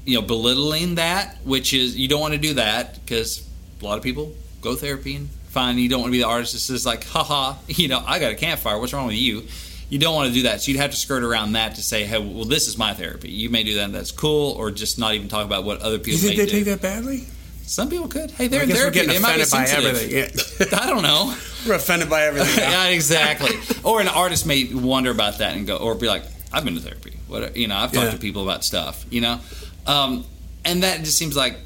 you 0.05 0.21
know 0.21 0.27
belittling 0.27 0.97
that, 0.97 1.37
which 1.45 1.73
is 1.75 1.97
you 1.97 2.09
don't 2.09 2.21
want 2.21 2.35
to 2.35 2.41
do 2.41 2.55
that 2.55 2.95
because 3.01 3.49
a 3.81 3.85
lot 3.85 3.99
of 3.99 4.05
people 4.05 4.35
go 4.61 4.75
therapy 4.75 5.15
and 5.17 5.29
fine. 5.49 5.79
You 5.79 5.89
don't 5.89 6.01
want 6.01 6.11
to 6.11 6.13
be 6.13 6.23
the 6.23 6.29
artist 6.29 6.53
that 6.53 6.61
says 6.61 6.87
like, 6.87 7.05
haha, 7.05 7.55
you 7.67 7.89
know, 7.89 8.03
I 8.05 8.19
got 8.19 8.33
a 8.33 8.37
campfire. 8.37 8.79
What's 8.79 8.93
wrong 8.93 9.07
with 9.07 9.17
you? 9.17 9.45
You 9.91 9.99
don't 9.99 10.15
want 10.15 10.29
to 10.29 10.35
do 10.35 10.43
that. 10.43 10.61
So 10.63 10.71
you'd 10.71 10.81
have 10.81 10.91
to 10.91 10.97
skirt 10.97 11.23
around 11.23 11.53
that 11.53 11.77
to 11.77 11.83
say, 11.83 12.05
hey, 12.05 12.19
well, 12.19 12.45
this 12.45 12.69
is 12.69 12.77
my 12.77 12.93
therapy. 12.95 13.31
You 13.31 13.49
may 13.49 13.63
do 13.63 13.75
that. 13.75 13.85
and 13.85 13.95
That's 13.95 14.11
cool, 14.13 14.53
or 14.53 14.71
just 14.71 14.99
not 14.99 15.15
even 15.15 15.29
talk 15.29 15.45
about 15.47 15.65
what 15.65 15.81
other 15.81 15.99
people. 15.99 16.13
you 16.13 16.19
think 16.29 16.39
may 16.39 16.45
they 16.45 16.51
do. 16.51 16.57
take 16.59 16.65
that 16.67 16.83
badly? 16.83 17.25
Some 17.63 17.89
people 17.91 18.09
could. 18.09 18.31
Hey, 18.31 18.49
they're 18.49 18.61
I 18.61 18.63
in 18.65 18.69
guess 18.69 18.77
we're 18.79 18.81
therapy. 18.91 18.95
getting 19.01 19.15
They 19.15 19.19
might 19.21 19.37
be 19.37 19.43
offended 19.43 19.51
by 19.51 19.65
sensitive. 19.67 19.97
everything. 20.27 20.69
Yeah. 20.73 20.79
I 20.83 20.87
don't 20.91 21.03
know. 21.03 21.35
We're 21.67 21.75
offended 21.75 22.09
by 22.11 22.23
everything. 22.25 22.57
now. 22.65 22.71
yeah, 22.85 22.89
exactly. 22.89 23.57
Or 23.85 24.01
an 24.01 24.09
artist 24.09 24.45
may 24.47 24.73
wonder 24.73 25.11
about 25.11 25.39
that 25.39 25.57
and 25.57 25.67
go, 25.67 25.77
or 25.77 25.95
be 25.95 26.09
like, 26.09 26.23
"I've 26.53 26.65
been 26.65 26.75
to 26.75 26.81
therapy. 26.81 27.17
What 27.27 27.57
you 27.57 27.69
know? 27.69 27.77
I've 27.77 27.93
talked 27.93 28.07
Yeah. 28.07 28.11
to 28.13 28.19
people 28.19 28.43
about 28.43 28.65
stuff. 28.65 29.05
You 29.11 29.21
know, 29.23 29.41
um, 29.87 30.25
and 30.65 30.83
that 30.83 31.01
just 31.05 31.17
seems 31.17 31.37
like 31.37 31.57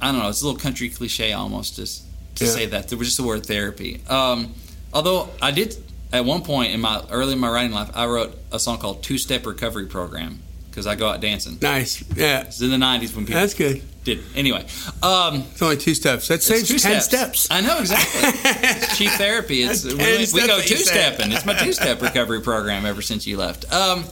I 0.00 0.10
don't 0.12 0.20
know. 0.20 0.28
It's 0.28 0.42
a 0.42 0.46
little 0.46 0.60
country 0.60 0.88
cliche 0.90 1.32
almost 1.32 1.76
just 1.76 2.04
to 2.36 2.44
Yeah. 2.44 2.50
say 2.50 2.66
that. 2.66 2.88
There 2.88 2.98
was 2.98 3.08
just 3.08 3.16
the 3.18 3.22
word 3.24 3.46
therapy. 3.46 4.02
Um, 4.08 4.54
although 4.92 5.28
I 5.40 5.50
did 5.52 5.76
at 6.14 6.24
one 6.24 6.42
point 6.42 6.72
in 6.72 6.80
my 6.80 7.02
early 7.10 7.32
in 7.34 7.38
my 7.38 7.48
writing 7.50 7.72
life, 7.72 7.90
I 7.94 8.06
wrote 8.06 8.36
a 8.52 8.58
song 8.58 8.78
called 8.78 9.02
Two 9.02 9.18
Step 9.18 9.44
Recovery 9.46 9.86
Program 9.86 10.40
because 10.70 10.86
I 10.86 10.94
go 10.94 11.08
out 11.08 11.20
dancing. 11.20 11.58
Nice. 11.62 12.02
Yeah. 12.16 12.42
It's 12.42 12.60
in 12.60 12.70
the 12.70 12.76
'90s 12.76 13.14
when 13.14 13.26
people 13.26 13.40
That's 13.40 13.54
good. 13.54 13.82
did. 14.04 14.20
Anyway, 14.34 14.64
um, 15.02 15.44
It's 15.52 15.62
only 15.62 15.76
two 15.76 15.94
steps. 15.94 16.28
That 16.28 16.42
saves 16.42 16.68
two 16.68 16.78
ten 16.78 17.00
steps. 17.00 17.42
steps. 17.42 17.48
I 17.50 17.60
know 17.60 17.78
exactly. 17.78 18.20
It's 18.24 18.98
cheap 18.98 19.10
therapy. 19.18 19.62
It's 19.62 19.84
we, 19.84 19.94
we 20.40 20.46
go 20.46 20.60
two 20.60 20.76
stepping. 20.76 21.32
It's 21.32 21.44
my 21.46 21.54
two 21.54 21.72
step 21.72 22.00
recovery 22.02 22.40
program 22.42 22.86
ever 22.86 23.02
since 23.02 23.26
you 23.26 23.36
left. 23.36 23.72
Um, 23.72 24.04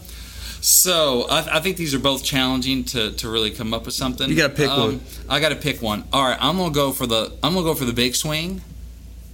so 0.60 1.26
I, 1.28 1.56
I 1.56 1.60
think 1.60 1.76
these 1.76 1.92
are 1.94 1.98
both 1.98 2.22
challenging 2.22 2.84
to, 2.84 3.10
to 3.12 3.28
really 3.28 3.50
come 3.50 3.74
up 3.74 3.84
with 3.84 3.94
something. 3.94 4.28
You 4.30 4.36
gotta 4.36 4.54
pick 4.54 4.70
Um, 4.70 4.80
one. 4.80 5.00
I 5.28 5.40
got 5.40 5.48
to 5.48 5.56
pick 5.56 5.82
one. 5.82 6.04
All 6.12 6.22
right, 6.24 6.38
I'm 6.40 6.56
gonna 6.56 6.72
go 6.72 6.92
for 6.92 7.06
the 7.06 7.32
I'm 7.42 7.54
gonna 7.54 7.64
go 7.64 7.74
for 7.74 7.84
the 7.84 7.92
big 7.92 8.14
swing, 8.14 8.60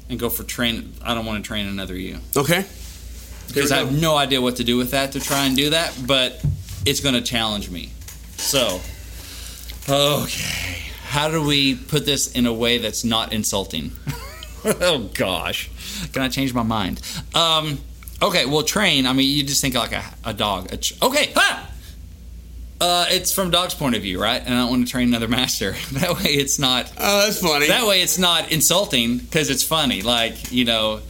and 0.08 0.18
go 0.18 0.28
for 0.30 0.42
train. 0.44 0.92
I 1.02 1.14
don't 1.14 1.26
want 1.26 1.42
to 1.42 1.46
train 1.46 1.66
another 1.66 1.94
you 1.96 2.18
Okay. 2.36 2.64
because 3.48 3.70
I 3.72 3.78
have 3.78 3.92
no 4.00 4.16
idea 4.16 4.40
what 4.40 4.56
to 4.56 4.64
do 4.64 4.76
with 4.76 4.90
that 4.92 5.12
to 5.12 5.20
try 5.20 5.44
and 5.46 5.56
do 5.56 5.70
that, 5.70 5.94
but 6.06 6.42
it's 6.86 7.00
going 7.00 7.14
to 7.14 7.20
challenge 7.22 7.70
me. 7.70 7.90
So, 8.36 8.80
okay, 9.88 10.82
how 11.06 11.30
do 11.30 11.42
we 11.44 11.74
put 11.74 12.06
this 12.06 12.32
in 12.32 12.46
a 12.46 12.52
way 12.52 12.78
that's 12.78 13.04
not 13.04 13.32
insulting? 13.32 13.92
oh 14.64 15.10
gosh, 15.14 15.70
can 16.12 16.22
I 16.22 16.28
change 16.28 16.52
my 16.54 16.62
mind? 16.62 17.00
Um, 17.34 17.78
okay, 18.22 18.46
well, 18.46 18.62
train. 18.62 19.06
I 19.06 19.12
mean, 19.12 19.36
you 19.36 19.44
just 19.44 19.60
think 19.60 19.74
like 19.74 19.92
a, 19.92 20.04
a 20.24 20.34
dog. 20.34 20.72
A 20.72 20.76
tr- 20.76 20.94
okay, 21.02 21.32
ha! 21.34 21.70
Uh, 22.80 23.06
it's 23.10 23.32
from 23.32 23.50
dog's 23.50 23.74
point 23.74 23.96
of 23.96 24.02
view, 24.02 24.22
right? 24.22 24.40
And 24.44 24.54
I 24.54 24.58
don't 24.60 24.70
want 24.70 24.86
to 24.86 24.90
train 24.90 25.08
another 25.08 25.26
master. 25.28 25.74
That 25.92 26.16
way, 26.16 26.30
it's 26.34 26.58
not. 26.58 26.92
Oh, 26.98 27.24
that's 27.24 27.40
funny. 27.40 27.66
That 27.68 27.86
way, 27.86 28.02
it's 28.02 28.18
not 28.18 28.52
insulting 28.52 29.18
because 29.18 29.50
it's 29.50 29.64
funny. 29.64 30.02
Like 30.02 30.52
you 30.52 30.64
know, 30.64 31.00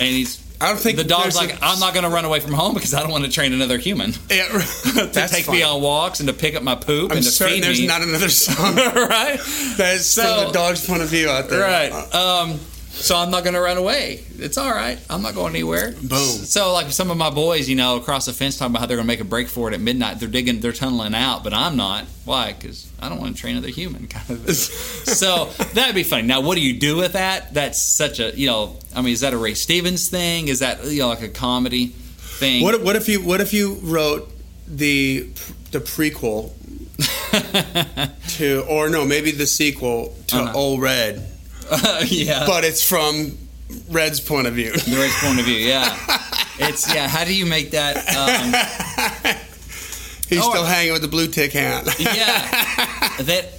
and 0.00 0.08
he's 0.08 0.42
I 0.60 0.68
don't 0.68 0.78
think 0.80 0.96
the 0.96 1.04
dog's 1.04 1.36
like, 1.36 1.58
I'm 1.62 1.78
not 1.80 1.92
going 1.92 2.04
to 2.04 2.10
run 2.10 2.24
away 2.24 2.40
from 2.40 2.54
home 2.54 2.72
because 2.74 2.94
I 2.94 3.02
don't 3.02 3.10
want 3.12 3.24
to 3.26 3.30
train 3.30 3.52
another 3.52 3.76
human 3.78 4.12
Yeah, 4.30 4.46
to 4.48 5.06
that's 5.12 5.30
take 5.32 5.44
funny. 5.44 5.58
me 5.58 5.64
on 5.64 5.82
walks 5.82 6.18
and 6.20 6.28
to 6.30 6.34
pick 6.34 6.54
up 6.56 6.62
my 6.62 6.74
poop 6.74 7.10
I'm 7.10 7.18
and 7.18 7.26
to 7.26 7.30
certain 7.30 7.56
feed 7.56 7.62
there's 7.64 7.78
me. 7.80 7.86
not 7.86 8.00
another 8.00 8.30
song 8.30 8.74
right, 8.74 9.38
that's 9.76 10.06
So- 10.06 10.22
from 10.22 10.46
the 10.46 10.52
dog's 10.52 10.86
point 10.86 11.02
of 11.02 11.08
view 11.08 11.28
out 11.28 11.50
there. 11.50 11.60
right. 11.60 11.92
Uh, 11.92 12.42
Um, 12.48 12.60
so 12.96 13.16
I'm 13.16 13.30
not 13.30 13.44
going 13.44 13.54
to 13.54 13.60
run 13.60 13.76
away. 13.76 14.24
It's 14.38 14.58
all 14.58 14.70
right. 14.70 14.98
I'm 15.08 15.22
not 15.22 15.34
going 15.34 15.50
anywhere. 15.54 15.92
Boom. 15.92 16.18
So 16.18 16.72
like 16.72 16.90
some 16.92 17.10
of 17.10 17.16
my 17.16 17.30
boys, 17.30 17.68
you 17.68 17.76
know, 17.76 17.96
across 17.96 18.26
the 18.26 18.32
fence 18.32 18.58
talking 18.58 18.72
about 18.72 18.80
how 18.80 18.86
they're 18.86 18.96
going 18.96 19.06
to 19.06 19.12
make 19.12 19.20
a 19.20 19.24
break 19.24 19.48
for 19.48 19.68
it 19.70 19.74
at 19.74 19.80
midnight. 19.80 20.18
They're 20.18 20.28
digging, 20.28 20.60
they're 20.60 20.72
tunneling 20.72 21.14
out, 21.14 21.44
but 21.44 21.52
I'm 21.54 21.76
not. 21.76 22.04
Why? 22.24 22.52
Because 22.52 22.90
I 23.00 23.08
don't 23.08 23.20
want 23.20 23.36
to 23.36 23.40
train 23.40 23.56
another 23.56 23.68
human. 23.72 24.06
Kind 24.08 24.30
of. 24.30 24.50
so 24.54 25.46
that'd 25.74 25.94
be 25.94 26.02
funny. 26.02 26.22
Now, 26.26 26.40
what 26.40 26.54
do 26.56 26.60
you 26.62 26.78
do 26.78 26.96
with 26.96 27.12
that? 27.12 27.54
That's 27.54 27.80
such 27.80 28.18
a, 28.18 28.36
you 28.36 28.46
know, 28.46 28.76
I 28.94 29.02
mean, 29.02 29.12
is 29.12 29.20
that 29.20 29.32
a 29.32 29.38
Ray 29.38 29.54
Stevens 29.54 30.08
thing? 30.08 30.48
Is 30.48 30.60
that 30.60 30.84
you 30.84 31.00
know 31.00 31.08
like 31.08 31.22
a 31.22 31.28
comedy 31.28 31.88
thing? 31.88 32.62
what 32.62 32.74
if- 32.74 32.82
what 32.82 32.96
if 32.96 33.08
you 33.08 33.20
what 33.22 33.40
if 33.40 33.52
you 33.52 33.74
wrote 33.82 34.30
the 34.66 35.28
the 35.70 35.80
prequel 35.80 36.52
to 38.38 38.64
or 38.68 38.88
no 38.88 39.04
maybe 39.04 39.30
the 39.30 39.46
sequel 39.46 40.14
to 40.28 40.36
Uh-huh. 40.38 40.52
Old 40.56 40.80
Red, 40.80 41.26
yeah. 42.06 42.44
but 42.46 42.64
it's 42.64 42.82
from 42.86 43.36
Red's 43.90 44.20
point 44.20 44.46
of 44.46 44.54
view. 44.54 44.72
the 44.72 44.96
Red's 45.00 45.14
point 45.20 45.38
of 45.40 45.44
view, 45.46 45.56
yeah. 45.56 45.96
It's 46.58 46.92
yeah. 46.94 47.06
How 47.06 47.24
do 47.24 47.34
you 47.36 47.44
make 47.44 47.72
that? 47.72 47.96
Um, 48.16 49.36
He's 50.28 50.40
Oh, 50.42 50.50
still 50.50 50.64
hanging 50.64 50.92
with 50.94 51.02
the 51.02 51.08
blue 51.08 51.28
tick 51.28 51.52
hand. 51.52 51.86
yeah. 51.98 52.48
That 53.22 53.50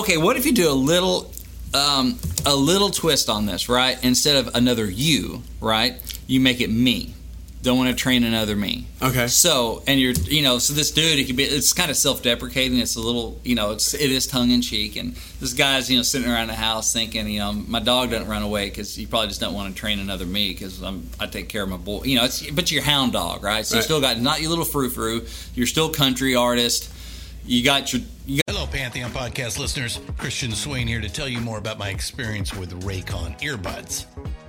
okay. 0.00 0.18
What 0.18 0.36
if 0.36 0.44
you 0.44 0.52
do 0.52 0.68
a 0.70 0.72
little, 0.74 1.32
um, 1.72 2.18
a 2.44 2.54
little 2.54 2.90
twist 2.90 3.30
on 3.30 3.46
this, 3.46 3.68
right? 3.70 3.98
Instead 4.04 4.36
of 4.36 4.54
another 4.54 4.84
you, 4.88 5.42
right? 5.62 5.94
You 6.26 6.40
make 6.40 6.60
it 6.60 6.68
me. 6.70 7.14
Don't 7.62 7.78
want 7.78 7.90
to 7.90 7.94
train 7.94 8.24
another 8.24 8.56
me. 8.56 8.86
Okay. 9.00 9.28
So, 9.28 9.84
and 9.86 10.00
you're, 10.00 10.12
you 10.12 10.42
know, 10.42 10.58
so 10.58 10.74
this 10.74 10.90
dude, 10.90 11.20
it 11.20 11.26
could 11.26 11.36
be, 11.36 11.44
it's 11.44 11.72
kind 11.72 11.92
of 11.92 11.96
self-deprecating. 11.96 12.76
It's 12.78 12.96
a 12.96 13.00
little, 13.00 13.40
you 13.44 13.54
know, 13.54 13.70
it's 13.70 13.94
it 13.94 14.10
is 14.10 14.26
tongue-in-cheek, 14.26 14.96
and 14.96 15.14
this 15.38 15.52
guy's, 15.52 15.88
you 15.88 15.96
know, 15.96 16.02
sitting 16.02 16.28
around 16.28 16.48
the 16.48 16.54
house 16.54 16.92
thinking, 16.92 17.28
you 17.28 17.38
know, 17.38 17.52
my 17.52 17.78
dog 17.78 18.10
doesn't 18.10 18.26
run 18.28 18.42
away 18.42 18.68
because 18.68 18.98
you 18.98 19.06
probably 19.06 19.28
just 19.28 19.40
don't 19.40 19.54
want 19.54 19.72
to 19.72 19.80
train 19.80 20.00
another 20.00 20.26
me 20.26 20.50
because 20.50 20.82
I'm, 20.82 21.08
I 21.20 21.26
take 21.26 21.48
care 21.48 21.62
of 21.62 21.68
my 21.68 21.76
boy, 21.76 22.02
you 22.02 22.16
know. 22.16 22.24
It's 22.24 22.50
but 22.50 22.72
you're 22.72 22.82
hound 22.82 23.12
dog, 23.12 23.44
right? 23.44 23.64
So 23.64 23.76
you 23.76 23.78
Right. 23.78 23.84
still 23.84 24.00
got 24.00 24.20
not 24.20 24.40
your 24.40 24.50
little 24.50 24.64
frou 24.64 24.90
frou. 24.90 25.24
You're 25.54 25.68
still 25.68 25.88
country 25.90 26.34
artist. 26.34 26.92
You 27.46 27.62
got 27.64 27.92
your, 27.92 28.02
you 28.26 28.40
got 28.48 28.54
Hello, 28.56 28.66
Pantheon 28.66 29.10
podcast 29.10 29.58
listeners. 29.58 30.00
Christian 30.18 30.52
Swain 30.52 30.86
here 30.86 31.00
to 31.00 31.08
tell 31.08 31.28
you 31.28 31.40
more 31.40 31.58
about 31.58 31.78
my 31.78 31.90
experience 31.90 32.54
with 32.54 32.82
Raycon 32.84 33.40
earbuds. 33.40 34.06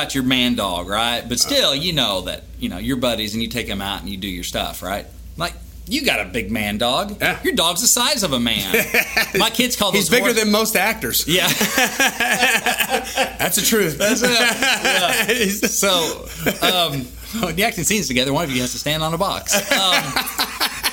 Got 0.00 0.14
your 0.14 0.24
man 0.24 0.54
dog, 0.54 0.88
right? 0.88 1.22
But 1.28 1.38
still, 1.40 1.74
you 1.74 1.92
know 1.92 2.22
that 2.22 2.44
you 2.58 2.68
know 2.68 2.78
your 2.78 2.96
buddies, 2.96 3.34
and 3.34 3.42
you 3.42 3.48
take 3.48 3.66
them 3.66 3.80
out 3.82 4.00
and 4.00 4.08
you 4.08 4.16
do 4.16 4.28
your 4.28 4.44
stuff, 4.44 4.82
right? 4.82 5.06
Like 5.36 5.52
you 5.86 6.04
got 6.04 6.20
a 6.20 6.24
big 6.24 6.50
man 6.50 6.78
dog. 6.78 7.16
Yeah. 7.20 7.38
Your 7.42 7.54
dog's 7.54 7.80
the 7.82 7.86
size 7.88 8.22
of 8.22 8.32
a 8.32 8.40
man. 8.40 8.72
My 9.38 9.50
kids 9.50 9.76
call 9.76 9.90
those 9.92 10.02
He's 10.02 10.10
bigger 10.10 10.26
horse- 10.26 10.38
than 10.40 10.50
most 10.52 10.76
actors. 10.76 11.26
yeah. 11.28 11.48
That's 13.38 13.56
the 13.56 13.62
truth. 13.62 13.98
That's. 13.98 14.22
Yeah. 14.22 15.48
So, 15.70 16.26
um, 16.62 17.04
when 17.42 17.56
the 17.56 17.64
acting 17.64 17.84
scenes 17.84 18.06
together, 18.08 18.32
one 18.32 18.44
of 18.44 18.50
you 18.50 18.60
has 18.60 18.72
to 18.72 18.78
stand 18.78 19.02
on 19.02 19.12
a 19.14 19.18
box. 19.18 19.54
Um, 19.72 20.04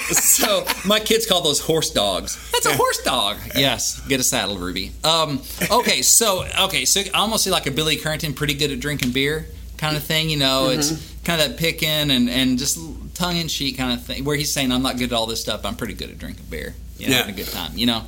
so 0.12 0.66
my 0.86 1.00
kids 1.00 1.26
call 1.26 1.42
those 1.42 1.60
horse 1.60 1.90
dogs. 1.92 2.52
That's 2.52 2.66
a 2.66 2.76
horse 2.76 3.02
dog. 3.04 3.38
Yes, 3.56 4.00
get 4.08 4.20
a 4.20 4.24
saddle, 4.24 4.58
Ruby. 4.58 4.92
Um, 5.04 5.42
okay, 5.72 6.02
so 6.02 6.46
okay, 6.62 6.86
so 6.86 7.02
I 7.14 7.20
almost 7.20 7.44
see 7.44 7.50
like 7.52 7.68
a 7.68 7.72
Billy 7.72 7.98
Currington, 7.98 8.36
pretty 8.36 8.54
good 8.54 8.72
at 8.72 8.80
drinking 8.80 9.12
beer 9.12 9.48
kind 9.78 9.96
of 9.98 10.04
thing. 10.04 10.30
You 10.30 10.38
know, 10.38 10.70
it's 10.70 10.92
kind 11.24 11.42
of 11.42 11.50
that 11.50 11.58
picking 11.58 12.10
and 12.12 12.30
and 12.30 12.58
just 12.58 12.78
tongue 13.16 13.38
in 13.38 13.48
cheek 13.48 13.78
kind 13.78 13.94
of 13.94 14.06
thing, 14.06 14.24
where 14.24 14.36
he's 14.36 14.52
saying, 14.54 14.72
"I'm 14.72 14.82
not 14.82 14.98
good 14.98 15.12
at 15.12 15.14
all 15.14 15.26
this 15.26 15.42
stuff. 15.42 15.66
I'm 15.66 15.76
pretty 15.76 15.94
good 15.94 16.10
at 16.10 16.18
drinking 16.18 16.46
beer. 16.50 16.76
You 16.98 17.08
know, 17.08 17.12
Yeah. 17.12 17.18
having 17.20 17.34
a 17.36 17.38
good 17.38 17.48
time. 17.52 17.78
You 17.78 17.86
know." 17.88 18.04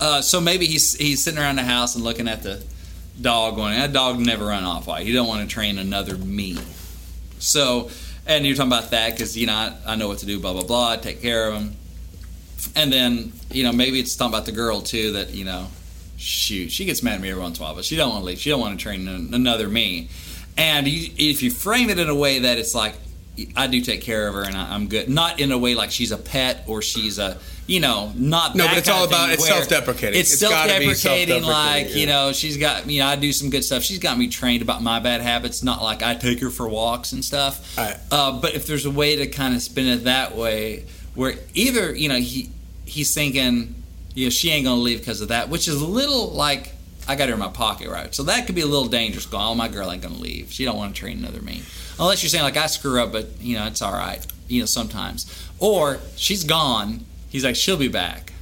Uh, 0.00 0.20
so 0.22 0.40
maybe 0.40 0.66
he's 0.66 0.94
he's 0.94 1.22
sitting 1.22 1.38
around 1.38 1.56
the 1.56 1.62
house 1.64 1.94
and 1.94 2.02
looking 2.04 2.28
at 2.28 2.42
the 2.42 2.62
dog, 3.20 3.56
going, 3.56 3.74
"That 3.78 3.92
dog 3.92 4.18
never 4.18 4.46
run 4.46 4.64
off. 4.64 4.86
Why? 4.86 5.00
You 5.00 5.12
don't 5.14 5.28
want 5.28 5.48
to 5.48 5.52
train 5.52 5.78
another 5.78 6.16
me." 6.16 6.58
So, 7.38 7.90
and 8.26 8.46
you're 8.46 8.54
talking 8.54 8.72
about 8.72 8.90
that 8.90 9.12
because 9.12 9.36
you 9.36 9.46
know 9.46 9.54
I, 9.54 9.76
I 9.86 9.96
know 9.96 10.08
what 10.08 10.18
to 10.18 10.26
do, 10.26 10.38
blah 10.38 10.52
blah 10.52 10.64
blah. 10.64 10.96
Take 10.96 11.22
care 11.22 11.48
of 11.48 11.54
him, 11.54 11.76
and 12.76 12.92
then 12.92 13.32
you 13.50 13.64
know 13.64 13.72
maybe 13.72 13.98
it's 13.98 14.14
talking 14.16 14.32
about 14.32 14.46
the 14.46 14.52
girl 14.52 14.80
too 14.80 15.12
that 15.12 15.30
you 15.30 15.44
know, 15.44 15.68
shoot, 16.16 16.70
she 16.70 16.84
gets 16.84 17.02
mad 17.02 17.14
at 17.14 17.20
me 17.20 17.30
every 17.30 17.42
once 17.42 17.58
in 17.58 17.62
a 17.62 17.66
while, 17.66 17.74
but 17.74 17.84
she 17.84 17.96
don't 17.96 18.10
want 18.10 18.22
to 18.22 18.26
leave. 18.26 18.38
She 18.38 18.50
don't 18.50 18.60
want 18.60 18.78
to 18.78 18.82
train 18.82 19.08
another 19.08 19.68
me. 19.68 20.08
And 20.56 20.86
you, 20.86 21.10
if 21.16 21.42
you 21.42 21.50
frame 21.50 21.88
it 21.88 21.98
in 21.98 22.08
a 22.08 22.14
way 22.14 22.40
that 22.40 22.58
it's 22.58 22.74
like 22.74 22.94
I 23.56 23.66
do 23.66 23.80
take 23.80 24.02
care 24.02 24.28
of 24.28 24.34
her 24.34 24.42
and 24.42 24.56
I, 24.56 24.74
I'm 24.74 24.88
good, 24.88 25.08
not 25.08 25.40
in 25.40 25.52
a 25.52 25.58
way 25.58 25.74
like 25.74 25.90
she's 25.90 26.12
a 26.12 26.18
pet 26.18 26.64
or 26.66 26.82
she's 26.82 27.18
a 27.18 27.38
you 27.66 27.78
know 27.80 28.12
not 28.16 28.56
No, 28.56 28.64
that 28.64 28.70
but 28.70 28.78
it's 28.78 28.88
all 28.88 29.04
about- 29.04 29.30
it's 29.30 29.46
self-deprecating. 29.46 30.18
It's, 30.20 30.32
It's 30.32 30.40
be 30.42 30.46
self-deprecating, 30.48 31.42
like 31.44 31.54
self-deprecating, 31.86 31.98
you 32.00 32.06
know 32.06 32.32
she's 32.32 32.56
got 32.56 32.88
you 32.90 33.00
know 33.00 33.06
I 33.06 33.16
do 33.16 33.32
some 33.32 33.50
good 33.50 33.64
stuff. 33.64 33.82
She's 33.82 33.98
got 34.00 34.18
me 34.18 34.28
trained 34.28 34.62
about 34.62 34.82
my 34.82 34.98
bad 34.98 35.20
habits, 35.20 35.62
not 35.62 35.82
like 35.82 36.02
I 36.02 36.14
take 36.14 36.40
her 36.40 36.50
for 36.50 36.68
walks 36.68 37.12
and 37.12 37.24
stuff. 37.24 37.76
Right. 37.78 37.96
Uh, 38.10 38.32
but 38.40 38.54
if 38.54 38.66
there's 38.66 38.84
a 38.86 38.90
way 38.90 39.16
to 39.16 39.26
kind 39.28 39.54
of 39.54 39.62
spin 39.62 39.86
it 39.86 40.04
that 40.04 40.36
way, 40.36 40.84
where 41.14 41.34
either 41.54 41.94
you 41.94 42.08
know 42.08 42.16
he 42.16 42.50
he's 42.84 43.14
thinking, 43.14 43.74
you 44.14 44.26
know, 44.26 44.30
she 44.30 44.50
ain't 44.50 44.64
gonna 44.64 44.80
leave 44.80 44.98
because 44.98 45.20
of 45.20 45.28
that, 45.28 45.48
which 45.48 45.68
is 45.68 45.80
a 45.80 45.86
little 45.86 46.30
like 46.32 46.72
I 47.06 47.14
got 47.16 47.28
her 47.28 47.34
in 47.34 47.40
my 47.40 47.48
pocket, 47.48 47.88
right? 47.88 48.14
So 48.14 48.24
that 48.24 48.46
could 48.46 48.54
be 48.54 48.60
a 48.62 48.66
little 48.66 48.88
dangerous. 48.88 49.26
Going, 49.26 49.44
oh, 49.44 49.54
my 49.54 49.68
girl 49.68 49.90
ain't 49.90 50.02
gonna 50.02 50.14
leave. 50.16 50.52
She 50.52 50.64
don't 50.64 50.76
want 50.76 50.94
to 50.94 51.00
train 51.00 51.18
another 51.18 51.40
me, 51.40 51.62
unless 51.98 52.22
you're 52.22 52.30
saying 52.30 52.44
like 52.44 52.56
I 52.56 52.66
screw 52.66 53.00
up, 53.00 53.12
but 53.12 53.40
you 53.40 53.56
know 53.56 53.66
it's 53.66 53.82
all 53.82 53.92
right. 53.92 54.24
You 54.48 54.60
know 54.60 54.66
sometimes, 54.66 55.26
or 55.60 55.98
she's 56.16 56.42
gone. 56.44 57.06
He's 57.32 57.44
like 57.44 57.56
she'll 57.56 57.76
be 57.78 57.88
back. 57.88 58.32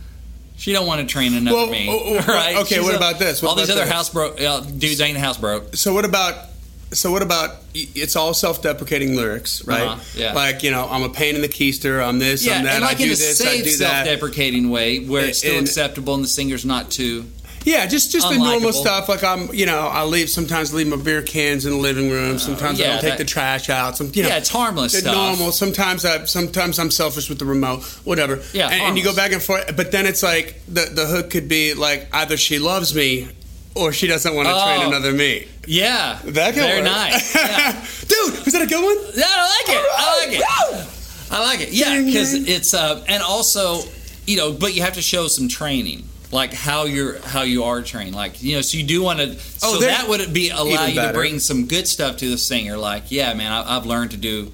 She 0.59 0.73
don't 0.75 0.87
want 0.87 1.01
to 1.01 1.07
train 1.07 1.33
another 1.33 1.57
Well, 1.57 1.71
me, 1.71 1.87
oh, 1.89 2.01
oh, 2.05 2.17
right? 2.29 2.57
okay, 2.57 2.75
She's 2.75 2.85
what 2.85 2.93
a- 2.93 2.99
about 2.99 3.19
this? 3.19 3.41
What 3.41 3.49
all 3.51 3.55
these 3.57 3.71
other 3.71 3.85
this? 3.85 3.91
house 3.91 4.11
broke 4.11 4.39
uh, 4.41 4.61
dudes 4.61 5.01
ain't 5.01 5.17
house 5.17 5.39
broke. 5.39 5.75
So 5.77 5.95
what 5.95 6.05
about? 6.05 6.49
So 6.93 7.13
what 7.13 7.23
about? 7.23 7.57
It's 7.73 8.17
all 8.17 8.35
self-deprecating 8.35 9.15
lyrics, 9.15 9.65
right? 9.65 9.83
Uh-huh, 9.83 10.01
yeah. 10.17 10.33
Like 10.35 10.63
you 10.65 10.71
know, 10.73 10.87
I'm 10.91 11.05
a 11.05 11.09
pain 11.09 11.37
in 11.37 11.41
the 11.41 11.49
keister. 11.49 12.05
I'm 12.05 12.19
this. 12.19 12.45
Yeah, 12.45 12.55
I'm 12.59 12.65
that. 12.65 12.75
and 12.75 12.85
like 12.85 12.97
I 12.97 12.99
do 12.99 13.05
in 13.05 13.11
a 13.13 13.15
this. 13.15 13.41
I 13.41 13.45
safe, 13.45 13.65
do 13.65 13.71
that. 13.77 13.77
self-deprecating 14.07 14.69
way, 14.71 14.99
where 14.99 15.25
it's 15.25 15.39
still 15.39 15.57
And- 15.57 15.67
acceptable 15.69 16.15
and 16.15 16.25
the 16.25 16.29
singer's 16.29 16.65
not 16.65 16.91
too. 16.91 17.27
Yeah, 17.65 17.85
just 17.87 18.11
just 18.11 18.29
the 18.29 18.39
normal 18.39 18.73
stuff. 18.73 19.09
Like 19.09 19.23
I'm, 19.23 19.53
you 19.55 19.67
know, 19.67 19.81
I 19.89 20.05
leave 20.05 20.31
sometimes 20.31 20.73
leave 20.73 20.89
my 20.89 20.97
beer 20.97 21.21
cans 21.23 21.67
in 21.67 21.73
the 21.73 21.79
living 21.79 22.11
room. 22.11 22.39
Sometimes 22.39 22.81
I 22.81 22.85
Uh, 22.85 22.87
yeah, 22.87 22.93
don't 22.95 23.01
take 23.03 23.11
that- 23.11 23.19
the 23.19 23.25
trash 23.27 23.69
out. 23.69 23.97
Some, 23.99 24.11
you 24.15 24.23
know, 24.23 24.31
Yeah, 24.31 24.39
it's 24.39 24.49
harmless 24.49 24.93
the 24.93 25.01
stuff. 25.01 25.15
normal. 25.15 25.53
Sometimes 25.53 26.05
I 26.05 26.25
sometimes 26.25 26.79
I'm 26.79 26.91
selfish 26.91 27.29
with 27.29 27.39
the 27.39 27.45
remote, 27.45 27.83
whatever. 28.05 28.41
Yeah, 28.55 28.69
and, 28.69 28.81
and 28.83 28.99
you 28.99 29.05
go 29.05 29.15
back 29.15 29.33
and 29.33 29.43
forth. 29.43 29.77
But 29.77 29.93
then 29.93 30.07
it's 30.07 30.23
like 30.23 30.61
the 30.69 30.87
the 30.93 31.07
hook 31.07 31.31
could 31.31 31.49
be 31.49 31.75
like 31.75 32.09
either 32.15 32.37
she 32.39 32.59
loves 32.59 32.95
me 32.95 33.29
or 33.75 33.93
she 33.93 34.07
doesn't 34.07 34.35
want 34.35 34.49
to 34.49 34.55
Oh. 34.55 34.65
train 34.65 34.87
another 34.89 35.13
me. 35.13 35.47
Yeah, 35.67 36.19
That 36.25 36.55
could 36.55 36.63
very 36.63 36.81
work. 36.83 36.91
nice. 36.91 37.35
Yeah. 37.35 37.73
Dude, 38.09 38.45
was 38.45 38.53
that 38.55 38.63
a 38.63 38.67
good 38.67 38.83
one? 38.83 38.97
Yeah, 39.15 39.25
I 39.29 39.45
like 39.57 39.77
it. 39.77 39.85
I 39.97 40.27
like 40.27 40.33
it. 40.39 40.45
Woo! 40.81 41.37
I 41.37 41.41
like 41.45 41.61
it. 41.61 41.73
Yeah, 41.73 42.03
because 42.03 42.33
it's 42.35 42.75
uh, 42.75 43.05
and 43.07 43.23
also, 43.23 43.83
you 44.27 44.37
know, 44.39 44.51
but 44.53 44.75
you 44.75 44.83
have 44.83 44.95
to 44.95 45.03
show 45.03 45.29
some 45.29 45.47
training, 45.49 46.03
like 46.33 46.53
how 46.53 46.85
you're 46.85 47.21
how 47.21 47.43
you 47.43 47.65
are 47.65 47.83
trained, 47.83 48.15
like 48.15 48.43
you 48.43 48.57
know, 48.57 48.61
so 48.61 48.79
you 48.79 48.85
do 48.85 49.03
want 49.03 49.19
to. 49.19 49.31
Oh, 49.63 49.75
so 49.75 49.81
that 49.81 50.09
would 50.09 50.33
be 50.33 50.51
allow 50.51 50.87
you 50.87 51.01
to 51.01 51.13
bring 51.13 51.39
some 51.39 51.67
good 51.67 51.89
stuff 51.89 52.19
to 52.19 52.31
the 52.31 52.39
singer, 52.39 52.77
like 52.77 53.11
yeah, 53.11 53.35
man, 53.35 53.53
I, 53.53 53.77
I've 53.77 53.87
learned 53.87 54.13
to 54.13 54.17
do 54.17 54.53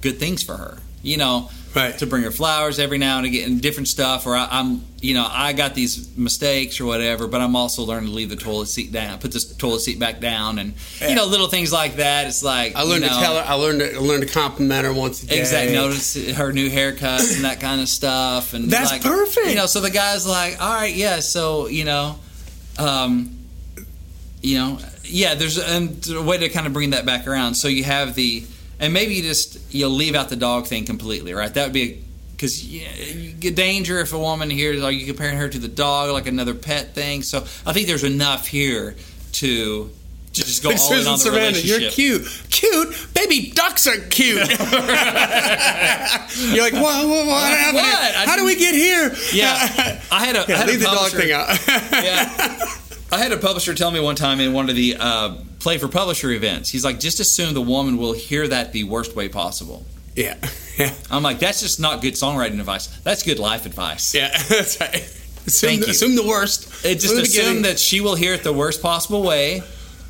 good 0.00 0.18
things 0.18 0.42
for 0.42 0.56
her. 0.56 0.78
You 1.02 1.16
know, 1.16 1.50
Right. 1.78 1.98
to 1.98 2.06
bring 2.06 2.22
her 2.24 2.30
flowers 2.30 2.78
every 2.78 2.98
now 2.98 3.18
and 3.18 3.26
again, 3.26 3.50
and 3.52 3.60
different 3.62 3.88
stuff. 3.88 4.26
Or 4.26 4.34
I, 4.36 4.48
I'm, 4.50 4.84
you 5.00 5.14
know, 5.14 5.26
I 5.30 5.52
got 5.52 5.74
these 5.74 6.16
mistakes 6.16 6.80
or 6.80 6.86
whatever, 6.86 7.26
but 7.26 7.40
I'm 7.40 7.56
also 7.56 7.82
learning 7.84 8.10
to 8.10 8.14
leave 8.14 8.28
the 8.28 8.36
toilet 8.36 8.66
seat 8.66 8.92
down, 8.92 9.18
put 9.18 9.32
the 9.32 9.40
toilet 9.58 9.80
seat 9.80 9.98
back 9.98 10.20
down, 10.20 10.58
and 10.58 10.74
Yeah. 11.00 11.08
you 11.08 11.14
know, 11.14 11.26
little 11.26 11.48
things 11.48 11.72
like 11.72 11.96
that. 11.96 12.26
It's 12.26 12.42
like 12.42 12.74
I 12.76 12.82
learned 12.82 13.04
you 13.04 13.08
to 13.10 13.14
tell 13.16 13.36
her. 13.36 13.44
I 13.46 13.54
learned 13.54 13.80
to 13.80 13.94
I 13.94 13.98
learned 13.98 14.26
to 14.26 14.32
compliment 14.32 14.84
her 14.84 14.92
once 14.92 15.22
a 15.22 15.26
day. 15.26 15.38
Exactly. 15.40 15.74
Notice 15.74 16.34
her 16.36 16.52
new 16.52 16.68
haircuts 16.70 17.36
and 17.36 17.44
that 17.44 17.60
kind 17.60 17.80
of 17.80 17.88
stuff. 17.88 18.54
And 18.54 18.70
That's 18.70 18.90
like, 18.92 19.02
perfect. 19.02 19.46
You 19.48 19.54
know, 19.54 19.66
so 19.66 19.80
the 19.80 19.90
guy's 19.90 20.26
like, 20.26 20.60
all 20.60 20.72
right, 20.74 20.94
yeah. 20.94 21.20
So 21.20 21.66
you 21.68 21.84
know, 21.84 22.18
um, 22.78 23.36
you 24.42 24.58
know, 24.58 24.78
yeah. 25.04 25.34
There's 25.34 25.58
and 25.58 26.06
a 26.10 26.22
way 26.22 26.38
to 26.38 26.48
kind 26.48 26.66
of 26.66 26.72
bring 26.72 26.90
that 26.90 27.06
back 27.06 27.26
around. 27.26 27.54
So 27.54 27.68
you 27.68 27.84
have 27.84 28.14
the, 28.14 28.44
and 28.80 28.92
maybe 28.92 29.14
you 29.14 29.22
just 29.22 29.58
you'll 29.74 29.90
leave 29.90 30.14
out 30.14 30.28
the 30.28 30.36
dog 30.36 30.66
thing 30.66 30.84
completely, 30.84 31.32
right? 31.34 31.52
That 31.52 31.64
would 31.64 31.72
be 31.72 32.04
because 32.32 32.64
yeah, 32.64 32.94
you 32.94 33.32
get 33.32 33.56
danger 33.56 33.98
if 34.00 34.12
a 34.12 34.18
woman 34.18 34.48
hears, 34.50 34.80
are 34.82 34.92
you 34.92 35.06
comparing 35.06 35.38
her 35.38 35.48
to 35.48 35.58
the 35.58 35.66
dog 35.68 36.10
like 36.12 36.26
another 36.28 36.54
pet 36.54 36.94
thing? 36.94 37.22
So 37.22 37.38
I 37.66 37.72
think 37.72 37.88
there's 37.88 38.04
enough 38.04 38.46
here 38.46 38.94
to. 39.32 39.90
To 40.34 40.44
just 40.44 40.62
go 40.62 40.68
all 40.68 40.72
in 40.74 40.78
Susan 40.78 41.12
on 41.14 41.18
the 41.18 41.24
Sarandon, 41.24 41.54
relationship. 41.54 41.80
you're 41.80 41.90
cute. 42.20 42.42
Cute? 42.50 42.94
Baby 43.14 43.50
ducks 43.54 43.86
are 43.86 43.96
cute. 44.10 44.36
you're 44.38 44.46
like, 46.62 46.74
what? 46.74 47.08
What, 47.08 47.26
what 47.26 47.50
happened? 47.50 47.76
What? 47.76 48.14
How 48.28 48.36
do 48.36 48.44
we 48.44 48.54
get 48.56 48.74
here? 48.74 49.10
Yeah, 49.32 49.56
I 50.12 50.26
had 50.26 50.36
a, 50.36 50.40
I 50.40 50.44
Yeah, 50.48 50.56
had 50.58 50.68
a 50.68 50.70
leave 50.70 50.80
the 50.80 50.86
dog 50.86 51.10
thing 51.12 51.32
out. 51.32 51.48
yeah. 51.92 52.58
I 53.10 53.18
had 53.18 53.32
a 53.32 53.36
publisher 53.38 53.74
tell 53.74 53.90
me 53.90 54.00
one 54.00 54.16
time 54.16 54.38
in 54.40 54.52
one 54.52 54.68
of 54.68 54.76
the 54.76 54.96
uh, 54.98 55.36
play 55.60 55.78
for 55.78 55.88
publisher 55.88 56.30
events. 56.30 56.70
He's 56.70 56.84
like, 56.84 57.00
just 57.00 57.20
assume 57.20 57.54
the 57.54 57.62
woman 57.62 57.96
will 57.96 58.12
hear 58.12 58.46
that 58.48 58.72
the 58.72 58.84
worst 58.84 59.16
way 59.16 59.28
possible. 59.28 59.84
yeah. 60.14 60.36
Yeah. 60.78 60.94
I'm 61.10 61.24
like, 61.24 61.40
that's 61.40 61.60
just 61.60 61.80
not 61.80 62.00
good 62.02 62.14
songwriting 62.14 62.60
advice. 62.60 62.86
That's 63.02 63.24
good 63.24 63.40
life 63.40 63.66
advice. 63.66 64.14
Yeah. 64.14 64.28
That's 64.48 64.80
right. 64.80 64.94
Assume, 64.94 65.70
Thank 65.70 65.80
the, 65.80 65.86
you. 65.86 65.90
assume 65.90 66.14
the 66.14 66.24
worst. 66.24 66.84
It 66.86 67.00
just 67.00 67.16
assume 67.16 67.62
that 67.62 67.80
she 67.80 68.00
will 68.00 68.14
hear 68.14 68.32
it 68.32 68.44
the 68.44 68.52
worst 68.52 68.80
possible 68.80 69.24
way, 69.24 69.64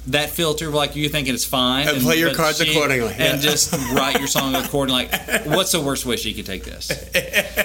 that 0.09 0.29
filter 0.29 0.69
like 0.69 0.95
you 0.95 1.09
thinking 1.09 1.33
it's 1.33 1.47
fine 1.47 1.89
And 1.89 2.03
play 2.03 2.19
your 2.19 2.35
cards 2.35 2.61
accordingly, 2.61 3.15
yeah. 3.19 3.33
and 3.33 3.41
just 3.41 3.73
write 3.95 4.19
your 4.19 4.29
song 4.29 4.55
accordingly 4.57 5.07
like 5.09 5.47
what's 5.47 5.73
the 5.73 5.81
worst 5.81 6.05
way 6.05 6.17
she 6.17 6.33
could 6.35 6.47
take 6.47 6.65
this 6.65 6.87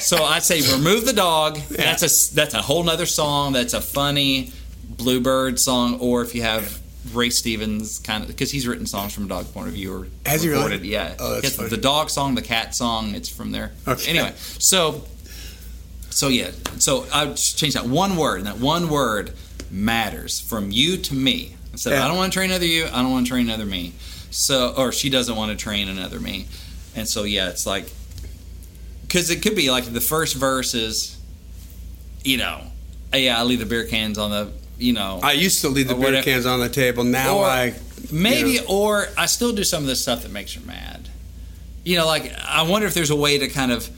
so 0.06 0.24
i'd 0.26 0.44
say 0.44 0.60
remove 0.76 1.06
the 1.06 1.14
dog 1.14 1.58
that's 1.70 2.02
a 2.04 2.36
that's 2.36 2.54
a 2.54 2.62
whole 2.62 2.84
nother 2.84 3.06
song 3.06 3.54
that's 3.54 3.74
a 3.74 3.80
funny 3.82 4.52
bluebird 5.04 5.60
song 5.60 6.00
or 6.00 6.22
if 6.22 6.34
you 6.34 6.42
have 6.42 6.80
ray 7.14 7.30
stevens 7.30 8.00
kind 8.00 8.24
of 8.24 8.30
because 8.30 8.50
he's 8.52 8.66
written 8.66 8.86
songs 8.86 9.14
from 9.14 9.26
a 9.26 9.28
dog 9.28 9.46
point 9.54 9.68
of 9.68 9.74
view 9.74 9.94
or 9.94 10.08
Has 10.26 10.42
he 10.42 10.50
really? 10.50 10.64
recorded, 10.64 10.86
yeah 10.86 11.16
Oh, 11.20 11.42
that's 11.42 11.58
the 11.58 11.78
dog 11.78 12.10
song 12.10 12.36
the 12.36 12.42
cat 12.42 12.74
song 12.74 13.14
it's 13.16 13.28
from 13.30 13.52
there 13.52 13.72
Okay. 13.88 14.10
anyway 14.10 14.34
so 14.38 15.04
so 16.10 16.28
yeah, 16.28 16.52
so 16.78 17.08
I 17.12 17.26
just 17.26 17.58
change 17.58 17.74
that 17.74 17.86
one 17.88 18.18
word, 18.18 18.38
and 18.38 18.46
that 18.46 18.60
one 18.60 18.88
word 18.88 19.34
matters 19.72 20.40
from 20.40 20.70
you 20.70 20.98
to 20.98 21.16
me. 21.16 21.56
I 21.74 21.78
said, 21.78 21.94
Yeah. 21.94 22.06
I 22.06 22.08
don't 22.08 22.18
want 22.18 22.32
to 22.32 22.38
train 22.38 22.52
another 22.52 22.68
you. 22.68 22.86
I 22.86 23.02
don't 23.02 23.10
want 23.10 23.26
to 23.26 23.32
train 23.32 23.48
another 23.50 23.66
me. 23.66 23.94
So, 24.30 24.76
or 24.78 24.92
she 24.92 25.10
doesn't 25.10 25.36
want 25.36 25.50
to 25.50 25.58
train 25.58 25.90
another 25.90 26.20
me. 26.20 26.46
And 26.96 27.08
so 27.10 27.24
yeah, 27.24 27.50
it's 27.50 27.66
like 27.66 27.92
because 29.02 29.32
it 29.32 29.42
could 29.42 29.56
be 29.56 29.72
like 29.72 29.86
the 29.92 30.00
first 30.02 30.36
verse 30.36 30.76
is, 30.76 31.18
you 32.24 32.38
know, 32.38 32.62
yeah, 33.12 33.40
I 33.40 33.42
leave 33.42 33.58
the 33.60 33.66
beer 33.66 33.86
cans 33.86 34.20
on 34.20 34.30
the, 34.30 34.52
you 34.78 34.94
know, 34.94 35.20
I 35.24 35.34
used 35.34 35.62
to 35.62 35.70
leave 35.70 35.88
the 35.88 35.96
beer 35.96 36.04
whatever. 36.06 36.24
cans 36.24 36.46
on 36.46 36.60
the 36.60 36.70
table. 36.70 37.04
Now 37.04 37.38
Or 37.40 37.46
I 37.46 37.74
maybe, 38.12 38.52
you 38.52 38.62
know. 38.62 38.68
or 38.70 39.08
I 39.18 39.26
still 39.28 39.54
do 39.54 39.64
some 39.64 39.84
of 39.84 39.88
the 39.88 39.96
stuff 39.96 40.24
that 40.24 40.32
makes 40.32 40.54
her 40.56 40.62
mad. 40.66 41.10
You 41.86 41.98
know, 41.98 42.06
like 42.06 42.32
I 42.48 42.64
wonder 42.64 42.88
if 42.88 42.94
there's 42.94 43.10
a 43.12 43.16
way 43.16 43.38
to 43.38 43.48
kind 43.48 43.72
of. 43.72 43.90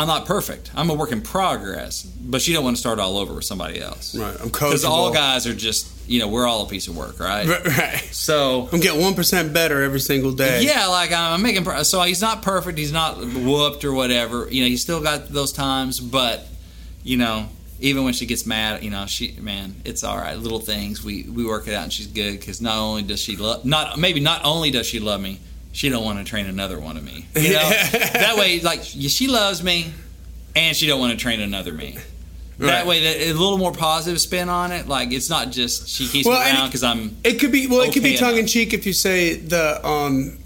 I'm 0.00 0.06
not 0.06 0.26
perfect. 0.26 0.70
I'm 0.76 0.90
a 0.90 0.94
work 0.94 1.10
in 1.10 1.22
progress, 1.22 2.04
but 2.04 2.46
you 2.46 2.54
don't 2.54 2.62
want 2.62 2.76
to 2.76 2.80
start 2.80 3.00
all 3.00 3.18
over 3.18 3.34
with 3.34 3.44
somebody 3.44 3.80
else. 3.80 4.14
right. 4.14 4.32
I'm 4.40 4.46
Because 4.46 4.84
all 4.84 5.12
guys 5.12 5.44
are 5.48 5.54
just, 5.54 5.90
you 6.08 6.20
know, 6.20 6.28
we're 6.28 6.46
all 6.46 6.64
a 6.64 6.68
piece 6.68 6.86
of 6.86 6.96
work, 6.96 7.18
right? 7.18 7.48
Right. 7.48 7.66
right. 7.78 8.08
So, 8.12 8.68
I'm 8.70 8.78
getting 8.78 9.00
one 9.02 9.14
percent 9.14 9.52
better 9.52 9.82
every 9.82 9.98
single 9.98 10.30
day. 10.30 10.62
yeah, 10.62 10.86
like 10.86 11.10
I'm 11.12 11.42
making. 11.42 11.64
pro- 11.64 11.82
So 11.82 12.00
he's 12.02 12.20
not 12.22 12.42
perfect. 12.42 12.78
He's 12.78 12.92
not 12.92 13.18
whooped 13.18 13.84
or 13.84 13.92
whatever. 13.92 14.46
You 14.48 14.62
know, 14.62 14.68
he's 14.68 14.82
still 14.82 15.00
got 15.02 15.30
those 15.30 15.50
times, 15.52 15.98
but 15.98 16.46
you 17.02 17.16
know, 17.16 17.48
even 17.80 18.04
when 18.04 18.12
she 18.12 18.26
gets 18.26 18.44
mad, 18.46 18.82
you 18.82 18.90
know, 18.90 19.06
she 19.06 19.36
man, 19.40 19.76
it's 19.84 20.02
all 20.04 20.16
right. 20.16 20.36
Little 20.36 20.60
things 20.60 21.04
we 21.04 21.24
we 21.24 21.44
work 21.44 21.68
it 21.68 21.74
out, 21.74 21.84
and 21.84 21.92
she's 21.92 22.06
good 22.06 22.38
because 22.38 22.60
not 22.60 22.78
only 22.78 23.02
does 23.02 23.20
she 23.20 23.36
love, 23.36 23.64
not 23.64 23.98
maybe 23.98 24.20
not 24.20 24.44
only 24.44 24.70
does 24.70 24.86
she 24.86 25.00
love 25.00 25.20
me, 25.20 25.40
she 25.72 25.88
don't 25.88 26.04
want 26.04 26.18
to 26.18 26.24
train 26.24 26.46
another 26.46 26.78
one 26.80 26.96
of 26.96 27.04
me. 27.04 27.26
You 27.36 27.52
know, 27.52 27.68
that 27.92 28.36
way, 28.36 28.60
like 28.60 28.82
she 28.82 29.28
loves 29.28 29.62
me, 29.62 29.92
and 30.56 30.76
she 30.76 30.86
don't 30.86 31.00
want 31.00 31.12
to 31.12 31.18
train 31.18 31.40
another 31.40 31.72
me. 31.72 31.96
That 32.58 32.86
way, 32.88 33.02
that 33.04 33.30
a 33.30 33.32
little 33.34 33.58
more 33.58 33.70
positive 33.70 34.20
spin 34.20 34.48
on 34.48 34.72
it. 34.72 34.88
Like 34.88 35.12
it's 35.12 35.30
not 35.30 35.52
just 35.52 35.88
she 35.88 36.08
keeps 36.08 36.26
Well, 36.26 36.40
me 36.40 36.50
around 36.50 36.68
because 36.68 36.82
I'm 36.82 37.16
It 37.22 37.38
could 37.38 37.52
be 37.52 37.68
well. 37.68 37.82
It 37.82 37.92
could 37.92 38.02
be 38.02 38.16
tongue 38.16 38.36
in 38.36 38.46
cheek 38.48 38.72
if 38.74 38.84
you 38.84 38.92
say 38.92 39.36
the 39.36 39.86
um 39.86 40.38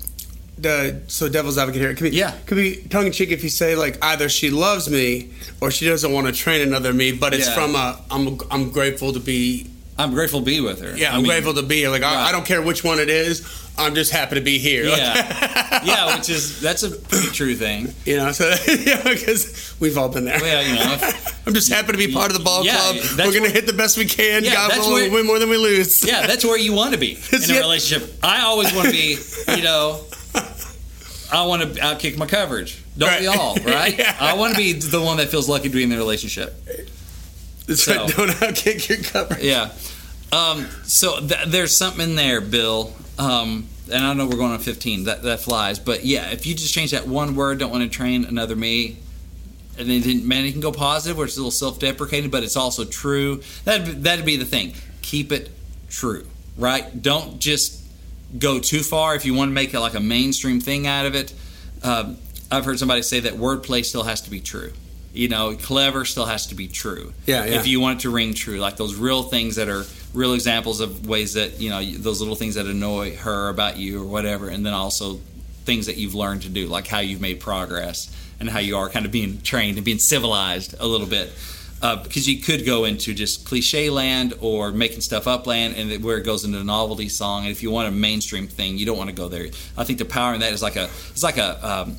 the 0.62 1.00
so 1.08 1.28
devil's 1.28 1.58
advocate 1.58 1.80
here. 1.82 1.90
It 1.90 1.96
could 1.96 2.10
be 2.10 2.16
Yeah. 2.16 2.32
Could 2.46 2.56
be 2.56 2.76
tongue 2.88 3.06
in 3.06 3.12
cheek 3.12 3.30
if 3.30 3.42
you 3.42 3.50
say 3.50 3.74
like 3.76 4.02
either 4.02 4.28
she 4.28 4.50
loves 4.50 4.88
me 4.88 5.30
or 5.60 5.70
she 5.70 5.86
doesn't 5.86 6.10
want 6.12 6.26
to 6.28 6.32
train 6.32 6.60
another 6.62 6.92
me. 6.92 7.12
But 7.12 7.34
it's 7.34 7.48
Yeah. 7.48 7.54
from 7.54 7.74
a 7.76 8.00
I'm 8.10 8.38
I'm 8.50 8.70
grateful 8.70 9.12
to 9.12 9.20
be 9.20 9.66
I'm 9.98 10.12
grateful 10.14 10.40
to 10.40 10.46
be 10.46 10.60
with 10.60 10.80
her. 10.80 10.96
yeah 10.96 11.10
I 11.12 11.16
I'm 11.16 11.22
mean, 11.22 11.26
grateful 11.30 11.54
to 11.54 11.62
be 11.62 11.76
here. 11.76 11.90
Like 11.90 12.02
I, 12.02 12.14
Right. 12.14 12.28
I 12.28 12.32
don't 12.32 12.46
care 12.46 12.62
which 12.62 12.82
one 12.82 12.98
it 12.98 13.10
is. 13.10 13.42
I'm 13.78 13.94
just 13.94 14.12
happy 14.12 14.34
to 14.34 14.42
be 14.42 14.58
here. 14.58 14.84
Yeah, 14.84 15.82
yeah, 15.84 16.14
which 16.16 16.28
is 16.28 16.60
that's 16.60 16.82
a 16.82 16.90
pretty 16.90 17.28
true 17.28 17.54
thing. 17.54 17.94
you 18.04 18.18
know. 18.18 18.30
So 18.32 18.48
yeah, 18.68 19.02
because 19.02 19.74
we've 19.80 19.96
all 19.96 20.10
been 20.10 20.26
there. 20.26 20.38
Well, 20.40 20.62
you 20.66 20.74
know, 20.74 20.92
if- 21.00 21.32
I'm 21.46 21.54
just 21.54 21.72
happy 21.72 21.92
to 21.92 21.98
be 21.98 22.12
part 22.12 22.30
of 22.30 22.36
the 22.36 22.44
ball 22.44 22.64
Yeah, 22.64 22.76
club. 22.76 22.96
We're 23.18 23.24
gonna 23.32 23.40
where- 23.42 23.50
hit 23.50 23.66
the 23.66 23.72
best 23.72 23.96
we 23.96 24.04
can. 24.04 24.44
Yeah, 24.44 24.52
God 24.52 24.70
that's 24.72 24.80
willing, 24.86 24.94
where- 25.04 25.10
we 25.10 25.16
win 25.16 25.26
more 25.26 25.38
than 25.38 25.48
we 25.48 25.56
lose. 25.56 26.04
yeah, 26.04 26.26
that's 26.26 26.44
where 26.44 26.58
you 26.58 26.72
want 26.74 26.92
to 26.92 26.98
be 26.98 27.18
in 27.32 27.50
a 27.50 27.58
relationship. 27.60 28.12
I 28.22 28.42
always 28.42 28.72
want 28.74 28.86
to 28.88 28.92
be, 28.92 29.16
you 29.56 29.62
know, 29.62 30.04
I 31.32 31.46
want 31.46 31.62
to 31.62 31.80
outkick 31.80 32.16
my 32.18 32.26
coverage. 32.26 32.82
Don't 32.96 33.20
we 33.20 33.26
all, 33.26 33.56
right? 33.56 33.96
Yeah. 33.98 34.16
I 34.20 34.34
want 34.34 34.52
to 34.54 34.58
be 34.58 34.72
the 34.74 35.00
one 35.00 35.16
that 35.16 35.28
feels 35.28 35.48
lucky 35.48 35.68
to 35.68 35.74
be 35.74 35.82
in 35.82 35.88
the 35.88 35.96
relationship. 35.96 36.54
That's 37.66 37.82
So- 37.84 37.94
right. 37.96 38.08
Don't 38.16 38.28
outkick 38.30 38.88
your 38.88 38.98
cover. 38.98 39.36
Yeah. 39.40 39.70
Um, 40.32 40.66
so 40.84 41.20
th- 41.20 41.46
there's 41.48 41.76
something 41.76 42.10
in 42.10 42.14
there, 42.16 42.40
Bill. 42.40 42.92
Um, 43.18 43.66
and 43.92 44.04
I 44.04 44.12
know 44.14 44.26
we're 44.26 44.36
going 44.36 44.52
on 44.52 44.58
15. 44.58 45.04
That 45.04 45.22
that 45.24 45.40
flies. 45.40 45.78
But 45.78 46.04
yeah, 46.04 46.30
if 46.30 46.46
you 46.46 46.54
just 46.54 46.72
change 46.72 46.92
that 46.92 47.06
one 47.06 47.34
word, 47.36 47.58
don't 47.58 47.70
want 47.70 47.82
to 47.84 47.90
train 47.90 48.24
another 48.24 48.56
me. 48.56 48.96
And 49.78 49.88
then, 49.88 50.26
man, 50.28 50.44
it 50.44 50.52
can 50.52 50.60
go 50.60 50.70
positive, 50.72 51.16
where 51.16 51.26
it's 51.26 51.36
a 51.36 51.40
little 51.40 51.50
self-deprecating, 51.50 52.30
but 52.30 52.42
it's 52.42 52.56
also 52.56 52.84
true. 52.84 53.42
That 53.64 54.02
that'd 54.02 54.24
be 54.24 54.36
the 54.36 54.44
thing. 54.44 54.74
Keep 55.02 55.32
it 55.32 55.50
true, 55.88 56.26
right? 56.56 57.02
Don't 57.02 57.38
just 57.38 57.81
go 58.38 58.58
too 58.58 58.82
far. 58.82 59.14
If 59.14 59.24
you 59.24 59.34
want 59.34 59.50
to 59.50 59.52
make 59.52 59.74
it 59.74 59.80
like 59.80 59.94
a 59.94 60.00
mainstream 60.00 60.60
thing 60.60 60.86
out 60.86 61.06
of 61.06 61.14
it, 61.14 61.34
um, 61.82 62.16
I've 62.50 62.64
heard 62.64 62.78
somebody 62.78 63.02
say 63.02 63.20
that 63.20 63.34
wordplay 63.34 63.84
still 63.84 64.04
has 64.04 64.20
to 64.22 64.30
be 64.30 64.40
true. 64.40 64.72
You 65.14 65.28
know, 65.28 65.54
clever 65.56 66.04
still 66.06 66.24
has 66.24 66.46
to 66.46 66.54
be 66.54 66.68
true. 66.68 67.12
Yeah, 67.26 67.44
yeah. 67.44 67.58
If 67.58 67.66
you 67.66 67.80
want 67.80 68.00
it 68.00 68.02
to 68.02 68.10
ring 68.10 68.32
true, 68.32 68.58
like 68.58 68.76
those 68.76 68.94
real 68.94 69.22
things 69.22 69.56
that 69.56 69.68
are 69.68 69.84
real 70.14 70.32
examples 70.32 70.80
of 70.80 71.06
ways 71.06 71.34
that 71.34 71.60
you 71.60 71.68
know 71.70 71.84
those 71.84 72.20
little 72.20 72.34
things 72.34 72.54
that 72.54 72.66
annoy 72.66 73.16
her 73.16 73.48
about 73.48 73.76
you 73.76 74.02
or 74.02 74.06
whatever, 74.06 74.48
and 74.48 74.64
then 74.64 74.72
also 74.72 75.20
things 75.64 75.86
that 75.86 75.96
you've 75.96 76.14
learned 76.14 76.42
to 76.42 76.48
do, 76.48 76.66
like 76.66 76.86
how 76.86 76.98
you've 76.98 77.20
made 77.20 77.40
progress 77.40 78.10
and 78.40 78.50
how 78.50 78.58
you 78.58 78.76
are 78.76 78.88
kind 78.88 79.06
of 79.06 79.12
being 79.12 79.40
trained 79.42 79.76
and 79.76 79.84
being 79.84 79.98
civilized 79.98 80.74
a 80.80 80.86
little 80.86 81.06
bit. 81.06 81.30
Uh, 81.82 81.96
because 81.96 82.28
you 82.28 82.40
could 82.40 82.64
go 82.64 82.84
into 82.84 83.12
just 83.12 83.44
cliche 83.44 83.90
land 83.90 84.34
or 84.40 84.70
making 84.70 85.00
stuff 85.00 85.26
up 85.26 85.48
land, 85.48 85.74
and 85.76 86.04
where 86.04 86.16
it 86.16 86.22
goes 86.22 86.44
into 86.44 86.58
a 86.60 86.64
novelty 86.64 87.08
song. 87.08 87.42
And 87.42 87.50
if 87.50 87.60
you 87.60 87.72
want 87.72 87.88
a 87.88 87.90
mainstream 87.90 88.46
thing, 88.46 88.78
you 88.78 88.86
don't 88.86 88.96
want 88.96 89.10
to 89.10 89.16
go 89.16 89.28
there. 89.28 89.48
I 89.76 89.82
think 89.82 89.98
the 89.98 90.04
power 90.04 90.32
in 90.32 90.40
that 90.40 90.52
is 90.52 90.62
like 90.62 90.76
a 90.76 90.84
it's 91.10 91.24
like 91.24 91.38
a 91.38 91.68
um, 91.68 91.96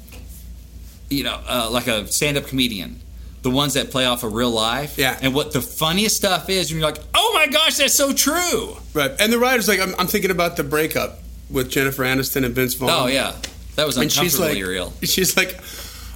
you 1.09 1.25
know 1.25 1.37
uh, 1.47 1.69
like 1.69 1.87
a 1.87 2.07
stand 2.07 2.37
up 2.37 2.47
comedian. 2.47 3.01
The 3.41 3.49
ones 3.49 3.73
that 3.73 3.91
play 3.91 4.05
off 4.05 4.23
of 4.23 4.31
real 4.33 4.51
life, 4.51 4.97
Yeah. 4.97 5.19
And 5.21 5.35
what 5.35 5.51
the 5.51 5.59
funniest 5.59 6.15
stuff 6.15 6.49
is, 6.49 6.71
when 6.71 6.79
you're 6.79 6.89
like, 6.89 7.03
"Oh 7.13 7.31
my 7.33 7.47
gosh, 7.47 7.75
that's 7.75 7.93
so 7.93 8.13
true." 8.13 8.77
Right. 8.93 9.11
And 9.19 9.33
the 9.33 9.37
writer's 9.37 9.67
like, 9.67 9.81
I'm, 9.81 9.93
I'm 9.99 10.07
thinking 10.07 10.31
about 10.31 10.55
the 10.55 10.63
breakup 10.63 11.19
with 11.49 11.69
Jennifer 11.69 12.03
Aniston 12.03 12.45
and 12.45 12.55
Vince 12.55 12.73
Vaughn. 12.75 12.89
Oh 12.89 13.07
yeah, 13.07 13.35
that 13.75 13.85
was 13.85 13.97
And 13.97 14.09
she's 14.09 14.35
uncomfortably 14.39 14.63
like, 14.63 14.71
real. 14.71 14.93
she's 15.03 15.35
like, 15.35 15.59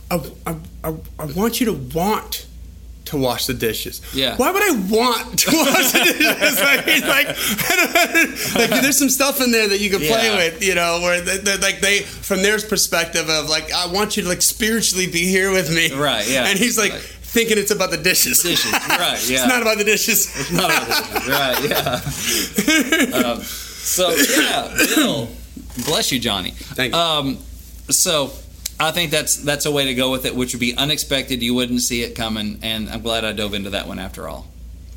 I, 0.10 0.22
I, 0.46 0.56
I, 0.86 0.96
I 1.20 1.26
want 1.26 1.60
you 1.60 1.66
to 1.66 1.74
want 1.74 2.47
to 3.08 3.18
wash 3.18 3.46
the 3.48 3.54
dishes. 3.54 4.02
Yeah. 4.14 4.36
Why 4.38 4.52
would 4.52 4.64
I 4.64 4.72
want 4.90 5.40
to 5.40 5.52
wash 5.56 5.92
the 5.92 6.00
dishes? 6.04 6.60
like, 6.60 6.86
he's 6.86 7.04
like, 7.04 7.28
like, 8.72 8.82
there's 8.82 8.98
some 8.98 9.10
stuff 9.10 9.42
in 9.42 9.52
there 9.52 9.68
that 9.68 9.80
you 9.80 9.90
can 9.90 10.00
play 10.00 10.28
Yeah. 10.28 10.36
with, 10.38 10.64
you 10.64 10.76
know, 10.76 11.00
where 11.02 11.22
they, 11.22 11.38
they, 11.38 11.58
like 11.58 11.80
they, 11.82 12.00
from 12.00 12.42
their 12.44 12.60
perspective 12.60 13.30
of 13.30 13.50
like, 13.50 13.72
I 13.74 13.88
want 13.88 14.18
you 14.18 14.24
to 14.24 14.30
like 14.30 14.42
spiritually 14.42 15.08
be 15.08 15.26
here 15.26 15.52
with 15.52 15.70
me. 15.74 15.92
Right, 15.94 16.28
yeah. 16.30 16.46
And 16.48 16.58
he's 16.60 16.78
like, 16.78 16.92
Like- 16.94 17.02
thinking 17.02 17.58
it's 17.58 17.72
about 17.72 17.92
the 17.92 17.98
dishes. 17.98 18.42
Dishes, 18.44 18.72
right, 18.72 18.90
yeah. 19.30 19.38
it's 19.44 19.48
not 19.48 19.62
about 19.62 19.78
the 19.78 19.84
dishes. 19.84 20.28
It's 20.40 20.52
not 20.52 20.70
about 20.72 20.88
this, 21.14 21.28
right? 21.28 23.14
Yeah. 23.14 23.28
um, 23.32 23.42
so 23.42 24.10
yeah, 24.40 24.76
Bill, 24.96 25.30
bless 25.86 26.12
you, 26.12 26.20
Johnny. 26.20 26.52
Thank 26.52 26.94
you. 26.94 27.00
Um, 27.00 27.38
so 27.90 28.32
I 28.80 28.92
think 28.92 29.12
that's 29.12 29.38
that's 29.38 29.66
a 29.66 29.72
way 29.72 29.86
to 29.86 29.96
go 29.96 30.12
with 30.12 30.26
it, 30.26 30.36
which 30.36 30.54
would 30.54 30.60
be 30.60 30.76
unexpected. 30.76 31.42
You 31.42 31.56
wouldn't 31.56 31.82
see 31.82 32.04
it 32.04 32.16
coming, 32.16 32.60
and 32.62 32.90
I'm 32.90 33.02
glad 33.02 33.26
I 33.26 33.34
dove 33.34 33.54
into 33.54 33.72
that 33.72 33.88
one 33.88 34.00
after 34.00 34.28
all. 34.28 34.48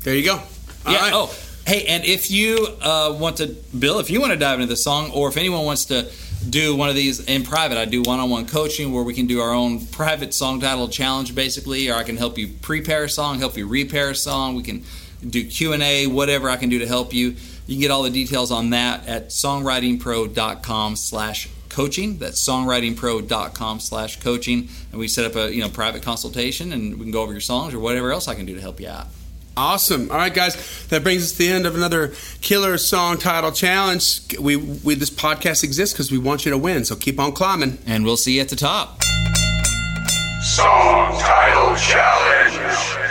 There 0.03 0.15
you 0.15 0.23
go. 0.23 0.35
All 0.35 0.93
yeah. 0.93 0.99
right. 0.99 1.13
Oh, 1.13 1.35
hey, 1.65 1.85
and 1.87 2.05
if 2.05 2.29
you 2.29 2.67
uh, 2.81 3.17
want 3.19 3.37
to, 3.37 3.47
Bill, 3.77 3.99
if 3.99 4.09
you 4.09 4.19
want 4.19 4.33
to 4.33 4.39
dive 4.39 4.59
into 4.59 4.69
the 4.69 4.75
song, 4.75 5.11
or 5.11 5.29
if 5.29 5.37
anyone 5.37 5.65
wants 5.65 5.85
to 5.85 6.11
do 6.49 6.75
one 6.75 6.89
of 6.89 6.95
these 6.95 7.23
in 7.25 7.43
private, 7.43 7.77
I 7.77 7.85
do 7.85 8.01
one-on-one 8.01 8.47
coaching 8.47 8.91
where 8.91 9.03
we 9.03 9.13
can 9.13 9.27
do 9.27 9.41
our 9.41 9.53
own 9.53 9.85
private 9.87 10.33
song 10.33 10.59
title 10.59 10.87
challenge, 10.87 11.35
basically, 11.35 11.89
or 11.89 11.95
I 11.95 12.03
can 12.03 12.17
help 12.17 12.37
you 12.37 12.49
prepare 12.61 13.03
a 13.03 13.09
song, 13.09 13.39
help 13.39 13.57
you 13.57 13.67
repair 13.67 14.09
a 14.09 14.15
song. 14.15 14.55
We 14.55 14.63
can 14.63 14.83
do 15.27 15.45
Q 15.45 15.73
and 15.73 15.83
A, 15.83 16.07
whatever 16.07 16.49
I 16.49 16.57
can 16.57 16.69
do 16.69 16.79
to 16.79 16.87
help 16.87 17.13
you. 17.13 17.35
You 17.67 17.75
can 17.75 17.79
get 17.79 17.91
all 17.91 18.01
the 18.01 18.09
details 18.09 18.51
on 18.51 18.71
that 18.71 19.07
at 19.07 19.29
songwritingpro.com/slash 19.29 21.49
coaching. 21.71 22.17
That's 22.17 22.43
songwritingpro.com 22.45 23.79
slash 23.79 24.19
coaching, 24.19 24.69
and 24.91 24.99
we 24.99 25.07
set 25.07 25.25
up 25.25 25.35
a 25.35 25.53
you 25.53 25.61
know 25.61 25.69
private 25.69 26.03
consultation, 26.03 26.71
and 26.71 26.97
we 26.97 27.05
can 27.05 27.11
go 27.11 27.21
over 27.21 27.31
your 27.31 27.41
songs 27.41 27.73
or 27.73 27.79
whatever 27.79 28.11
else 28.11 28.27
I 28.27 28.35
can 28.35 28.45
do 28.45 28.55
to 28.55 28.61
help 28.61 28.79
you 28.79 28.89
out. 28.89 29.07
Awesome. 29.57 30.09
All 30.09 30.17
right, 30.17 30.33
guys. 30.33 30.87
That 30.87 31.03
brings 31.03 31.23
us 31.23 31.31
to 31.33 31.37
the 31.39 31.49
end 31.49 31.65
of 31.65 31.75
another 31.75 32.13
killer 32.39 32.77
song 32.77 33.17
title 33.17 33.51
challenge. 33.51 34.37
We, 34.39 34.55
we 34.55 34.95
this 34.95 35.09
podcast 35.09 35.63
exists 35.63 35.93
because 35.93 36.11
we 36.11 36.17
want 36.17 36.45
you 36.45 36.51
to 36.51 36.57
win. 36.57 36.85
So 36.85 36.95
keep 36.95 37.19
on 37.19 37.33
climbing. 37.33 37.77
And 37.85 38.05
we'll 38.05 38.17
see 38.17 38.35
you 38.35 38.41
at 38.41 38.49
the 38.49 38.55
top. 38.55 39.01
Song 40.41 41.19
Title 41.19 41.75
Challenge. 41.75 43.10